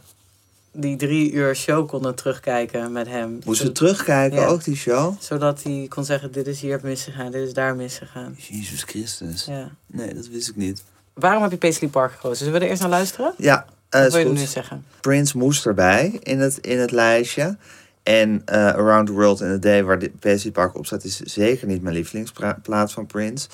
[0.72, 3.40] die drie uur show konden terugkijken met hem.
[3.46, 4.46] Moest Zo- je terugkijken, Ja.
[4.48, 5.14] ook die show?
[5.20, 8.36] Zodat hij kon zeggen, dit is hier misgegaan, dit is daar misgegaan.
[8.50, 9.46] Jezus Christus.
[9.46, 9.70] Ja.
[9.86, 10.84] Nee, dat wist ik niet.
[11.14, 12.38] Waarom heb je Paisley Park gekozen?
[12.38, 13.34] Zullen we er eerst naar luisteren?
[13.38, 14.38] Ja, Wat is wil je goed.
[14.38, 14.86] nu zeggen?
[15.02, 17.58] Prince moest erbij in het, in het lijstje.
[18.04, 21.20] En eh, Around the World in a Day, waar de Paisley Park op staat, is
[21.20, 23.48] zeker niet mijn lievelingsplaat van Prince.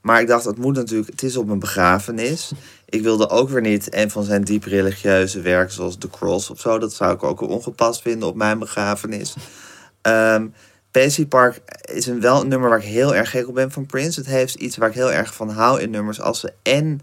[0.00, 2.52] Maar ik dacht, het moet natuurlijk, het is op een begrafenis.
[2.88, 6.60] Ik wilde ook weer niet een van zijn diep religieuze werken, zoals The Cross of
[6.60, 6.78] zo.
[6.78, 9.34] Dat zou ik ook ongepast vinden op mijn begrafenis.
[10.00, 10.46] Ehm
[10.90, 13.86] Paisley Park is een, wel een nummer waar ik heel erg gek op ben van
[13.86, 14.20] Prince.
[14.20, 17.00] Het heeft iets waar ik heel erg van hou in nummers als ze en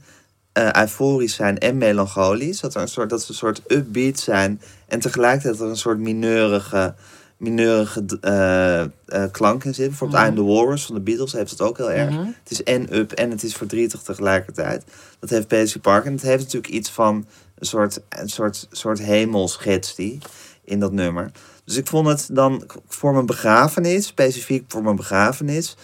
[0.51, 2.59] eh, euforisch zijn en melancholisch.
[2.59, 5.99] Dat, er een soort, dat ze een soort upbeat zijn en tegelijkertijd er een soort
[5.99, 6.95] mineurige,
[7.38, 9.88] mineurige eh, eh, klank in zit.
[9.88, 10.29] Bijvoorbeeld Mhm.
[10.29, 12.09] I'm the Walrus van de Beatles heeft het ook heel erg.
[12.09, 12.25] Mhm.
[12.43, 14.83] Het is en up en het is verdrietig tegelijkertijd.
[15.19, 16.05] Dat heeft Paisley Park.
[16.05, 17.25] En het heeft natuurlijk iets van
[17.59, 20.17] een soort, een soort, soort hemelschets die
[20.63, 21.31] in dat nummer.
[21.63, 25.77] Dus ik vond het dan voor mijn begrafenis, specifiek voor mijn begrafenis,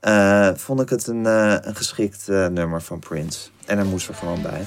[0.00, 3.48] eh, vond ik het een, eh, een geschikt eh, nummer van Prince.
[3.66, 4.66] En hij moest er gewoon bij.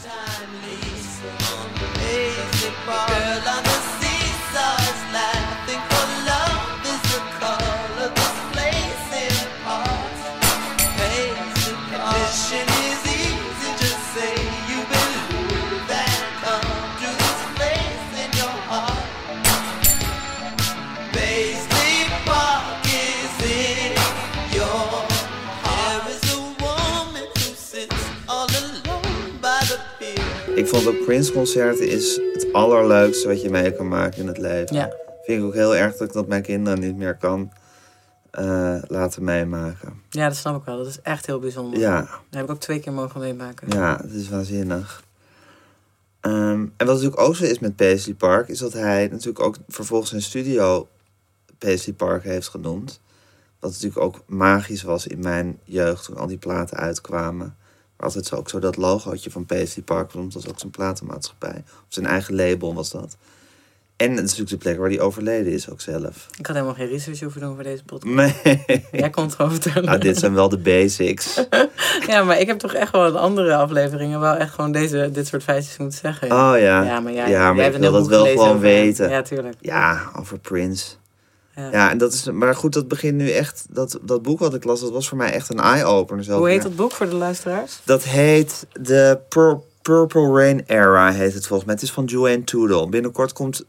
[30.56, 34.76] Ik vond ook Prince-concerten is het allerleukste wat je mee kan maken in het leven.
[34.76, 34.94] Ja.
[35.24, 37.52] Vind ik ook heel erg dat ik dat mijn kinderen niet meer kan
[38.32, 40.02] eh, laten meemaken.
[40.10, 40.78] ja, dat snap ik wel.
[40.78, 41.80] Dat is echt heel bijzonder.
[41.80, 43.68] Ja, Dat heb ik ook twee keer mogen meemaken.
[43.70, 45.04] Ja, het is waanzinnig.
[46.20, 49.56] Ehm, en wat natuurlijk ook zo is met Paisley Park, is dat hij natuurlijk ook
[49.68, 50.88] vervolgens zijn studio
[51.58, 53.02] Paisley Park heeft genoemd.
[53.60, 57.56] Wat natuurlijk ook magisch was in mijn jeugd toen al die platen uitkwamen.
[57.98, 60.72] Maar altijd zo, ook zo dat logootje van Paisley Park, want dat was ook zijn
[60.72, 61.64] platenmaatschappij.
[61.66, 63.18] Of zijn eigen label was dat.
[63.96, 66.28] En het is natuurlijk de plek waar hij overleden is ook zelf.
[66.38, 68.14] Ik had helemaal geen research hoeven doen voor deze podcast.
[68.16, 68.66] Nee.
[68.92, 69.86] Jij kon het gewoon vertellen.
[69.86, 71.36] Nou, dit zijn wel de basics.
[72.08, 75.28] Ja, maar ik heb toch echt wel in andere afleveringen wel echt gewoon deze, dit
[75.28, 76.32] soort feitjes moeten zeggen.
[76.32, 76.84] Oh ja.
[76.84, 79.10] ja maar, jij, ja, maar jij ik wil dat wel gewoon over weten.
[79.10, 79.56] Ja, tuurlijk.
[79.62, 80.96] Ja, over Prince.
[81.56, 81.72] Ja.
[81.72, 83.66] Ja, en dat is, maar goed, dat begint nu echt.
[83.70, 86.24] Dat, dat boek wat ik las, dat was voor mij echt een eye-opener.
[86.24, 87.80] zelf Hoe heet dat boek voor de luisteraars?
[87.84, 91.74] Dat heet de Pur- Purple Rain Era, heet het volgens mij.
[91.74, 92.90] Het is van Joanne Toodle.
[92.90, 93.64] Binnenkort komt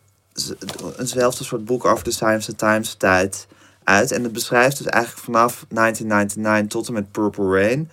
[0.99, 3.47] eenzelfde soort boek over de of the Times tijd
[3.85, 4.13] uit.
[4.13, 7.91] En het beschrijft dus eigenlijk vanaf 1999 tot en met Purple Rain.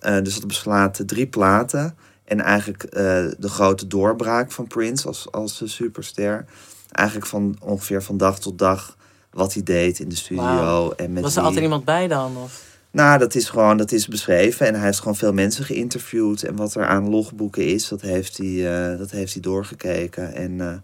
[0.00, 1.96] Eh, dus dat beslaat drie platen.
[2.24, 3.02] En eigenlijk eh,
[3.38, 6.44] de grote doorbraak van Prince als, als superster.
[6.90, 8.96] Eigenlijk van ongeveer van dag tot dag
[9.34, 10.90] wat hij deed in de studio.
[10.90, 12.36] En met Was er wie- altijd iemand bij dan?
[12.36, 12.62] Of?
[12.90, 14.66] nou, dat is gewoon, dat is beschreven.
[14.66, 16.42] En hij heeft gewoon veel mensen geïnterviewd.
[16.42, 20.34] En wat er aan logboeken is, dat heeft hij, eh, dat heeft hij doorgekeken.
[20.34, 20.74] En, eh,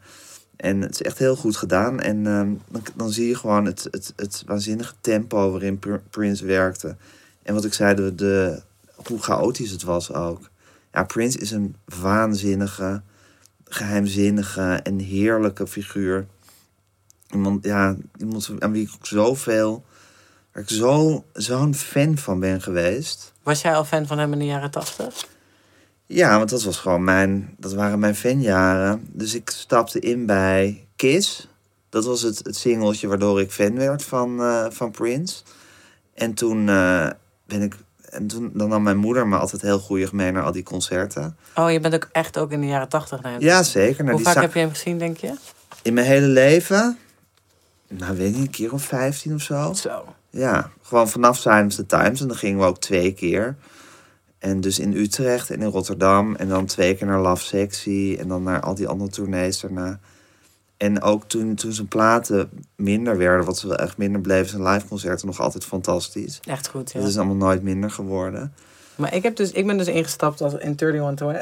[0.57, 2.01] en het is echt heel goed gedaan.
[2.01, 6.45] En ehm, dan, dan zie je gewoon het, het, het waanzinnige tempo waarin Pr- Prince
[6.47, 6.97] werkte.
[7.43, 8.61] En wat ik zei, de, de,
[9.07, 10.51] hoe chaotisch het was ook.
[10.93, 13.03] Ja, Prince is een waanzinnige,
[13.69, 16.27] geheimzinnige en heerlijke figuur.
[17.33, 19.85] Iemand, ja, iemand aan wie ik ook zoveel
[20.53, 23.33] waar ik zo, zo'n fan van ben geweest.
[23.43, 25.26] Was jij al fan van hem in de jaren tachtig?
[26.07, 29.09] Ja, want dat was gewoon mijn, dat waren mijn fanjaren.
[29.12, 31.49] Dus ik stapte in bij Kiss.
[31.89, 35.43] Dat was het, het singeltje waardoor ik fan werd van, eh, van Prince.
[36.14, 37.09] En toen eh,
[37.47, 37.74] ben ik,
[38.11, 41.37] en toen dan nam mijn moeder me altijd heel goeie mee naar al die concerten.
[41.55, 44.05] Oh, je bent ook echt ook in de jaren tachtig naar hem Ja, zeker.
[44.05, 45.35] Hoe die vaak heb je hem gezien, denk je?
[45.83, 46.99] In mijn hele leven,
[47.99, 49.72] nou weet ik niet, een keer of 15 of zo.
[49.72, 50.05] Zo.
[50.30, 52.20] Ja, gewoon vanaf of the Times.
[52.20, 53.57] En dan gingen we ook twee keer.
[54.38, 56.34] En dus in Utrecht en in Rotterdam.
[56.36, 58.16] En dan twee keer naar Love Sexy.
[58.20, 59.99] En dan naar al die andere tournees daarna.
[60.76, 64.62] En ook toen, toen zijn platen minder werden, wat ze wel echt minder bleven, zijn
[64.62, 66.41] liveconcerten nog altijd fantastisch.
[66.45, 67.01] Echt goed, ja.
[67.01, 68.55] Dat is allemaal nooit minder geworden.
[68.95, 71.41] Maar ik, heb dus, ik ben dus ingestapt als in 31 to, eh,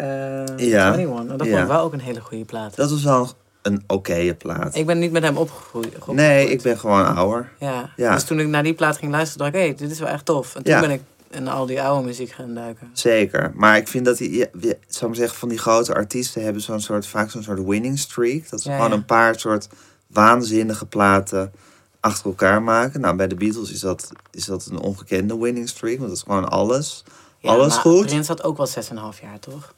[0.68, 0.94] Ja.
[0.96, 1.30] 21.
[1.32, 1.60] En dat Ja.
[1.62, 2.76] ik wel ook een hele goede plaat.
[2.76, 3.28] Dat was wel
[3.72, 4.74] een oké plaat.
[4.76, 5.86] Ik ben niet met hem opgegroeid.
[5.86, 6.18] opgegroeid.
[6.18, 7.52] nee, ik ben gewoon ouder.
[7.58, 7.90] Ja.
[7.96, 8.14] Ja.
[8.14, 10.08] Dus toen ik naar die plaat ging luisteren, dacht ik, hé, hey, dit is wel
[10.08, 10.54] echt tof.
[10.54, 10.80] En toen Ja.
[10.80, 12.90] ben ik in al die oude muziek gaan duiken.
[12.92, 13.52] Zeker.
[13.54, 14.46] Maar ik vind dat die, ja,
[14.86, 18.50] zou maar zeggen, van die grote artiesten hebben zo'n soort, vaak zo'n soort winning streak.
[18.50, 19.68] Dat ze gewoon een paar soort
[20.06, 21.52] waanzinnige platen
[22.00, 23.00] achter elkaar maken.
[23.00, 26.22] Nou, bij de Beatles is dat, is dat een ongekende winning streak, want dat is
[26.26, 27.04] gewoon alles.
[27.42, 28.06] Alles goed.
[28.06, 29.74] Prins had ook wel 6,5 jaar, toch?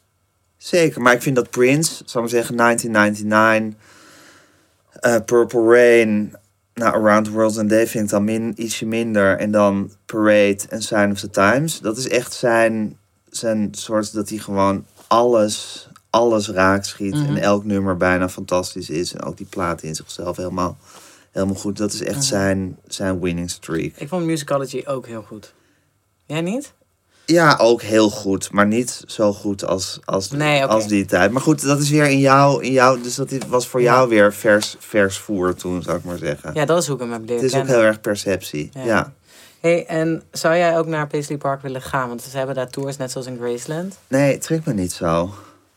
[0.63, 3.81] Zeker, maar ik vind dat Prince, zou ik maar zeggen, 1999,
[5.01, 6.35] eh, Purple Rain,
[6.75, 9.39] nou, Around the World and Day vind ik dan min, ietsje minder.
[9.39, 11.81] En dan Parade en Sign of the Times.
[11.81, 12.99] Dat is echt zijn,
[13.31, 17.15] zijn soort dat hij gewoon alles, alles raak schiet.
[17.15, 17.25] Mhm.
[17.25, 19.13] En elk nummer bijna fantastisch is.
[19.15, 20.79] En ook die plaat in zichzelf helemaal,
[21.31, 21.77] helemaal goed.
[21.77, 22.25] Dat is echt Mhm.
[22.25, 23.93] zijn, zijn winning streak.
[23.97, 25.53] Ik vond Musicology ook heel goed.
[26.27, 26.73] Jij niet?
[27.27, 31.31] Ja, ook heel goed, maar niet zo goed als, als, Nee, als die tijd.
[31.31, 34.33] Maar goed, dat is weer in jou, in jou dus dat was voor jou weer
[34.35, 36.51] vers, vers voer toen, zou ik maar zeggen.
[36.55, 38.71] Ja, dat is hoe ik hem heb leren Het is ook heel erg perceptie.
[38.75, 38.85] Ja.
[38.85, 39.13] Ja.
[39.61, 42.09] Hey, en zou jij ook naar Paisley Park willen gaan?
[42.09, 43.99] Want ze hebben daar tours, net zoals in Graceland.
[44.09, 45.35] Nee, het trekt me niet zo.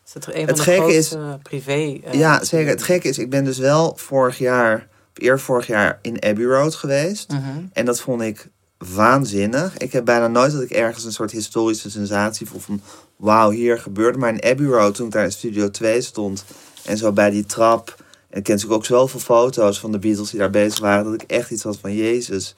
[0.07, 1.99] Is het een van Het de gekke is- grootste privé...
[2.03, 2.69] eh, ja, zeker.
[2.69, 6.75] Het gekke is, ik ben dus wel vorig jaar, eer vorig jaar in Abbey Road
[6.75, 7.31] geweest.
[7.31, 7.41] mhm.
[7.73, 8.47] En dat vond ik
[8.93, 9.77] waanzinnig.
[9.77, 12.81] Ik heb bijna nooit dat ik ergens een soort historische sensatie voel van...
[13.15, 14.17] Wauw, hier gebeurde.
[14.17, 16.45] Maar in Abbey Road, toen ik daar in Studio 2 stond...
[16.86, 17.95] en zo bij die trap...
[18.29, 21.03] en ik ken natuurlijk ook zoveel foto's van de Beatles die daar bezig waren...
[21.03, 22.55] dat ik echt iets had van, Jezus,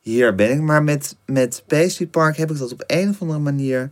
[0.00, 0.60] hier ben ik.
[0.60, 3.90] Maar met, met Paisley Park heb ik dat op een of andere manier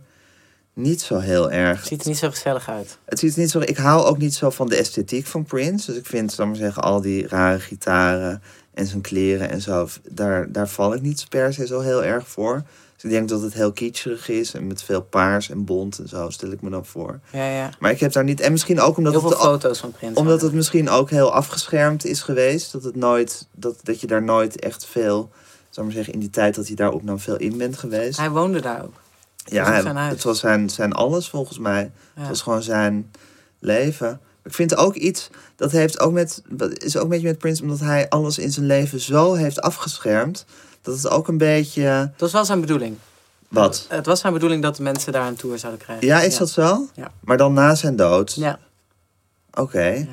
[0.75, 1.85] niet zo heel erg.
[1.85, 2.97] Ziet er niet zo gezellig uit.
[3.05, 3.59] Het ziet er niet zo.
[3.59, 5.85] Ik hou ook niet zo van de esthetiek van Prince.
[5.85, 8.41] Dus ik vind, zal maar zeggen, al die rare gitaren
[8.73, 9.87] en zijn kleren en zo.
[10.09, 12.63] Daar, daar val ik niet per se zo heel erg voor.
[12.95, 16.07] Dus ik denk dat het heel kitscherig is en met veel paars en bont en
[16.07, 17.19] zo stel ik me dan voor.
[17.31, 17.69] Ja, ja.
[17.79, 18.39] Maar ik heb daar niet.
[18.39, 19.39] En misschien ook omdat Heel veel het.
[19.39, 20.17] foto's van Prins.
[20.17, 22.71] Omdat het misschien ook heel afgeschermd is geweest.
[22.71, 25.29] Dat, het nooit, dat, dat je daar nooit echt veel,
[25.69, 28.17] zal maar zeggen, in die tijd dat hij daar opnam, veel in bent geweest.
[28.19, 28.93] Hij woonde daar ook.
[29.53, 30.13] Ja, was zijn huis.
[30.13, 31.91] het was zijn, zijn alles volgens mij.
[32.15, 32.19] Ja.
[32.21, 33.11] Het was gewoon zijn
[33.59, 34.19] leven.
[34.43, 37.61] Ik vind ook iets, dat heeft ook met, dat is ook een beetje met Prince,
[37.61, 40.45] omdat hij alles in zijn leven zo heeft afgeschermd,
[40.81, 42.97] dat het ook een beetje, Dat was wel zijn bedoeling.
[43.47, 43.85] wat?
[43.89, 46.07] Het was zijn bedoeling dat de mensen daar een tour zouden krijgen.
[46.07, 46.87] Ja, is dat zo?
[46.95, 47.11] Ja.
[47.19, 48.33] Maar dan na zijn dood?
[48.33, 48.59] Ja,
[49.53, 50.07] Oké,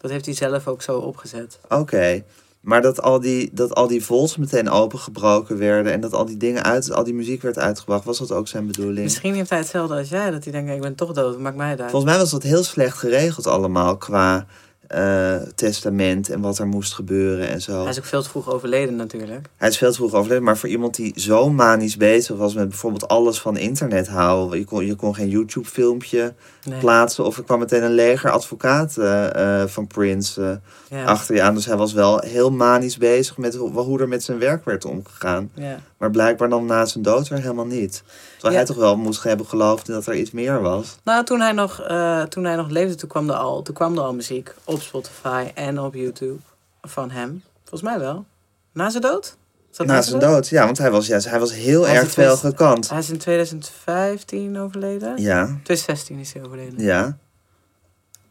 [0.00, 1.58] dat heeft hij zelf ook zo opgezet.
[1.68, 2.22] oké.
[2.60, 6.36] Maar dat al, die, dat al die vols meteen opengebroken werden en dat al die
[6.36, 9.02] dingen uit, al die muziek werd uitgebracht, was dat ook zijn bedoeling?
[9.02, 11.68] Misschien heeft hij hetzelfde als jij, dat hij denkt, ik ben toch dood, maakt mij
[11.68, 11.90] uit.
[11.90, 14.46] Volgens mij was dat heel slecht geregeld allemaal qua
[14.90, 17.80] eh, testament en wat er moest gebeuren en zo.
[17.80, 19.48] Hij is ook veel te vroeg overleden natuurlijk.
[19.56, 22.68] Hij is veel te vroeg overleden, maar voor iemand die zo manisch bezig was met
[22.68, 24.58] bijvoorbeeld alles van internet houden.
[24.58, 26.34] Je kon, je kon geen YouTube-filmpje
[26.64, 26.78] Nee.
[26.78, 31.04] plaatsen of er kwam meteen een leger advocaten eh, van Prince eh, Ja.
[31.04, 31.54] achter je aan.
[31.54, 34.84] Dus hij was wel heel manisch bezig met hoe, hoe er met zijn werk werd
[34.84, 35.50] omgegaan.
[35.54, 35.80] Ja.
[36.00, 38.02] Maar blijkbaar dan na zijn dood weer helemaal niet.
[38.32, 38.58] Terwijl Ja.
[38.58, 40.96] hij toch wel moest hebben geloofd dat er iets meer was.
[41.04, 43.96] Nou, toen hij, nog, eh, toen hij nog leefde, toen kwam, er al, toen kwam
[43.96, 46.40] er al muziek op Spotify en op YouTube
[46.82, 47.42] van hem.
[47.58, 48.24] Volgens mij wel.
[48.72, 49.36] Na zijn dood?
[49.76, 52.48] Na zijn dood, ja, want hij was, ja, hij was heel Hij erg veel 2000
[52.56, 52.88] gekant.
[52.90, 55.16] Hij is in 2015 overleden.
[55.22, 56.78] Ja, 2016 is hij overleden.
[56.84, 57.16] ja.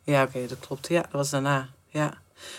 [0.03, 0.87] Ja, oké, dat klopt.
[0.87, 1.67] Ja, dat was daarna.
[1.87, 2.13] Ja.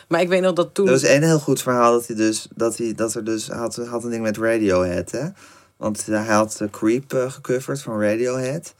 [0.09, 0.87] Maar ik weet nog dat toen...
[0.87, 3.77] Er was één heel goed verhaal dat hij dus dat hij dat er dus had,
[3.77, 5.29] had een ding met Radiohead, hè?
[5.81, 8.75] Want hij had Creep eh, gecoverd van Radiohead.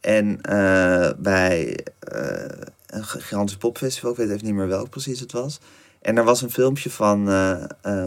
[0.00, 5.32] En eh, bij eh, een gigantisch popfestival, ik weet even niet meer welk precies het
[5.32, 5.60] was.
[6.00, 7.28] En er was een filmpje van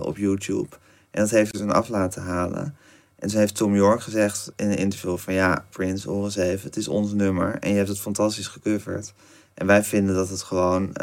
[0.02, 0.68] op YouTube.
[1.12, 2.76] En dat heeft ze toen af laten halen.
[3.16, 6.66] En toen heeft Tom York gezegd in een interview van ja, Prince, hoor eens even,
[6.66, 7.58] het is ons nummer.
[7.60, 9.14] En je hebt het fantastisch gecoverd.
[9.54, 10.94] En wij vinden dat het gewoon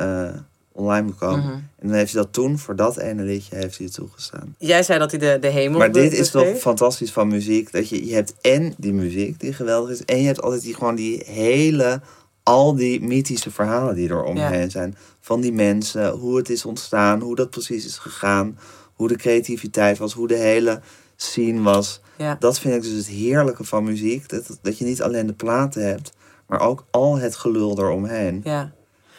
[0.79, 1.45] online komen.
[1.45, 1.53] Mhm.
[1.53, 4.55] En dan heeft hij dat toen, voor dat ene liedje, heeft hij het toegestaan.
[4.59, 7.73] Jij zei dat hij de, de hemel Maar dit is toch fantastisch van muziek.
[7.73, 10.05] Dat je, je hebt en die muziek die geweldig is.
[10.05, 12.01] En je hebt altijd die, gewoon die hele,
[12.43, 14.97] al die mythische verhalen die er omheen zijn.
[15.21, 18.59] Van die mensen, hoe het is ontstaan, hoe dat precies is gegaan.
[18.95, 20.81] Hoe de creativiteit was, hoe de hele
[21.17, 22.01] scene was.
[22.17, 22.37] Ja.
[22.41, 24.29] Dat vind ik dus het heerlijke van muziek.
[24.29, 26.13] Dat, dat je niet alleen de platen hebt,
[26.47, 28.41] maar ook al het gelul eromheen.
[28.45, 28.77] ja.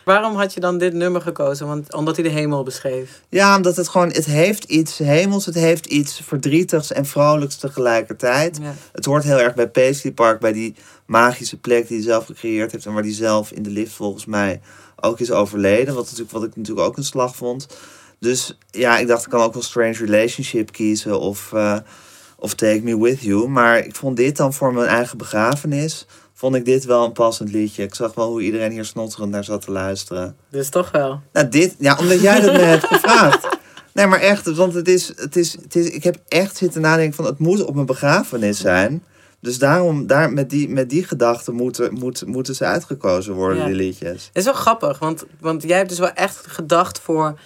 [0.10, 1.68] Waarom had je dan dit nummer gekozen?
[1.68, 3.22] Want, omdat hij de hemel beschreef.
[3.30, 8.60] Ja, omdat het gewoon, het heeft iets hemels, het heeft iets verdrietigs en vrolijks tegelijkertijd.
[8.62, 8.74] Ja.
[8.92, 12.72] Het hoort heel erg bij Paisley Park, bij die magische plek die hij zelf gecreëerd
[12.72, 12.86] heeft.
[12.86, 14.62] En waar hij zelf in de lift volgens mij
[14.96, 15.96] ook is overleden.
[15.96, 17.68] Wat, natuurlijk, wat ik natuurlijk ook een slag vond.
[18.20, 21.78] Dus ja, ik dacht ik kan ook wel Strange Relationship kiezen of, eh,
[22.38, 23.48] of Take Me With You.
[23.48, 26.06] Maar ik vond dit dan voor mijn eigen begrafenis,
[26.40, 27.84] vond ik dit wel een passend liedje.
[27.84, 30.36] Ik zag wel hoe iedereen hier snotterend naar zat te luisteren.
[30.50, 31.22] Dus toch wel.
[31.34, 33.48] Nou, dit, ja, omdat jij dat me hebt gevraagd.
[33.94, 37.16] Nee, maar echt, want het is, het is, het is, ik heb echt zitten nadenken
[37.16, 39.04] van, het moet op mijn begrafenis zijn.
[39.40, 43.66] Dus daarom, daar, met die, met die gedachten moeten, moet, moeten ze uitgekozen worden, Ja.
[43.66, 44.26] die liedjes.
[44.28, 47.40] Het is wel grappig, want, want jij hebt dus wel echt gedacht voor,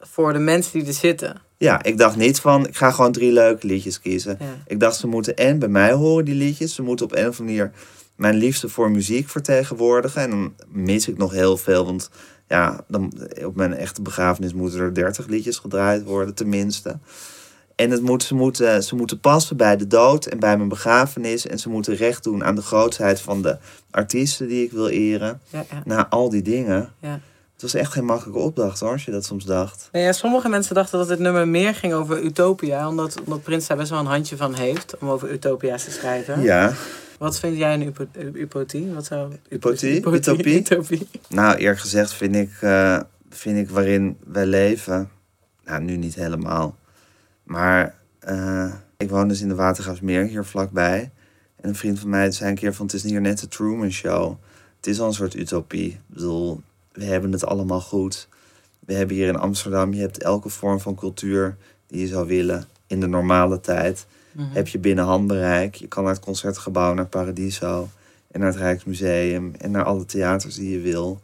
[0.00, 1.40] voor de mensen die er zitten.
[1.56, 4.36] Ja, ik dacht niet van, ik ga gewoon drie leuke liedjes kiezen.
[4.40, 4.46] Ja.
[4.66, 6.74] Ik dacht, ze moeten en bij mij horen, die liedjes.
[6.74, 7.72] Ze moeten op een of andere manier
[8.20, 10.22] mijn liefde voor muziek vertegenwoordigen.
[10.22, 12.10] En dan mis ik nog heel veel, want
[12.48, 13.12] ja, dan,
[13.44, 16.98] op mijn echte begrafenis moeten er dertig liedjes gedraaid worden, tenminste.
[17.74, 21.46] En het moet, ze, moeten, ze moeten passen bij de dood en bij mijn begrafenis.
[21.46, 23.56] En ze moeten recht doen aan de grootheid van de
[23.90, 25.40] artiesten die ik wil eren.
[25.48, 26.92] Ja, ja, Na al die dingen.
[27.00, 27.20] ja.
[27.52, 29.88] Het was echt geen makkelijke opdracht hoor, als je dat soms dacht.
[29.92, 33.66] Nou ja, sommige mensen dachten dat dit nummer meer ging over Utopia, omdat, omdat Prins
[33.66, 36.42] daar best wel een handje van heeft om over Utopia's te schrijven.
[36.42, 36.72] Ja,
[37.20, 38.92] Wat vind jij een upo- upotie?
[38.92, 40.06] Wat zou Upotie?
[40.06, 40.58] Utopie?
[40.58, 41.08] Utopie.
[41.28, 43.00] Nou, eerlijk gezegd vind ik, eh,
[43.30, 45.10] vind ik waarin wij leven.
[45.64, 46.76] Nou, nu niet helemaal.
[47.42, 51.10] Maar eh, ik woon dus in de Watergraafsmeer hier vlakbij.
[51.60, 52.86] En een vriend van mij zei een keer van...
[52.86, 54.36] het is hier net de Truman Show.
[54.76, 55.90] Het is al een soort utopie.
[55.90, 56.60] Ik bedoel,
[56.92, 58.28] we hebben het allemaal goed.
[58.78, 59.94] We hebben hier in Amsterdam...
[59.94, 61.56] je hebt elke vorm van cultuur
[61.86, 62.64] die je zou willen.
[62.86, 64.46] In de normale tijd Mhm.
[64.52, 65.74] heb je binnen handbereik.
[65.74, 67.88] Je kan naar het Concertgebouw, naar Paradiso...
[68.30, 69.54] en naar het Rijksmuseum...
[69.58, 71.20] en naar alle theaters die je wil...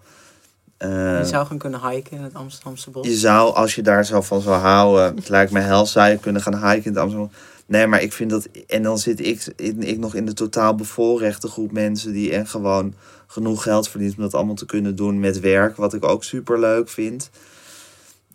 [0.76, 3.06] Eh, Je zou gewoon kunnen hiken in het Amsterdamse bos.
[3.06, 6.18] je zou, als je daar zo van zou houden, het lijkt me hel, zou je
[6.18, 7.30] kunnen gaan hiken in het Amsterdam.
[7.66, 8.48] Nee, maar ik vind dat.
[8.66, 12.46] En dan zit ik, in, ik nog in de totaal bevoorrechte groep mensen die en
[12.46, 12.94] gewoon
[13.26, 16.60] genoeg geld verdient om dat allemaal te kunnen doen met werk, wat ik ook super
[16.60, 17.30] leuk vind.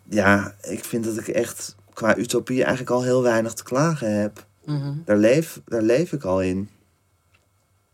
[0.08, 4.46] Ja, ik vind dat ik echt qua utopie eigenlijk al heel weinig te klagen heb.
[4.64, 4.92] Mhm.
[5.04, 6.68] Daar leef, daar leef ik al in.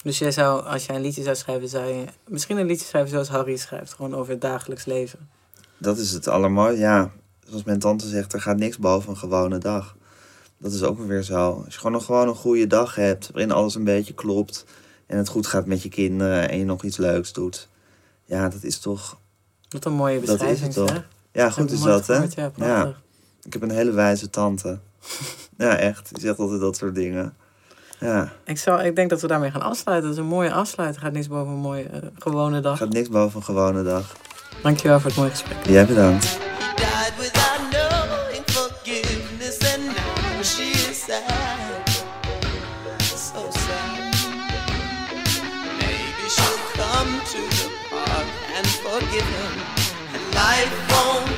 [0.02, 3.10] Dus jij zou, als jij een liedje zou schrijven, zou je misschien een liedje schrijven
[3.10, 5.28] zoals Harry schrijft, gewoon over het dagelijks leven.
[5.78, 6.80] Dat is het allermooiste.
[6.80, 7.10] Ja,
[7.46, 9.96] zoals mijn tante zegt, er gaat niks boven een gewone dag.
[10.58, 11.62] Dat is ook weer zo.
[11.64, 14.64] Als je gewoon een, gewoon een goede dag hebt, waarin alles een beetje klopt...
[15.06, 17.68] en het goed gaat met je kinderen en je nog iets leuks doet...
[18.24, 19.18] ja, dat is toch...
[19.68, 20.74] Wat een mooie Dat is beschrijving.
[20.74, 20.88] het toch?
[20.88, 21.08] zeg.
[21.32, 22.24] Ja, goed is dat, hè?
[22.54, 22.94] Ja.
[23.42, 24.78] Ik heb een hele wijze tante.
[25.64, 26.08] ja, echt.
[26.14, 27.34] Die zegt altijd dat soort dingen.
[28.00, 30.08] Ja, Ik, zou, ik denk dat we daarmee gaan afsluiten.
[30.08, 31.04] Dat is een mooie afsluiting.
[31.04, 32.78] Gaat niets boven een mooie eh, gewone dag.
[32.78, 34.16] gaat niks boven een gewone dag.
[34.62, 35.56] Dankjewel voor het mooie gesprek.
[35.66, 36.38] Jij bedankt.
[36.76, 42.04] died without knowing forgiveness, and now she is sad.
[43.16, 44.14] So sad.
[45.78, 49.54] Maybe she'll come to the park and forgive him,
[50.14, 51.37] and life won't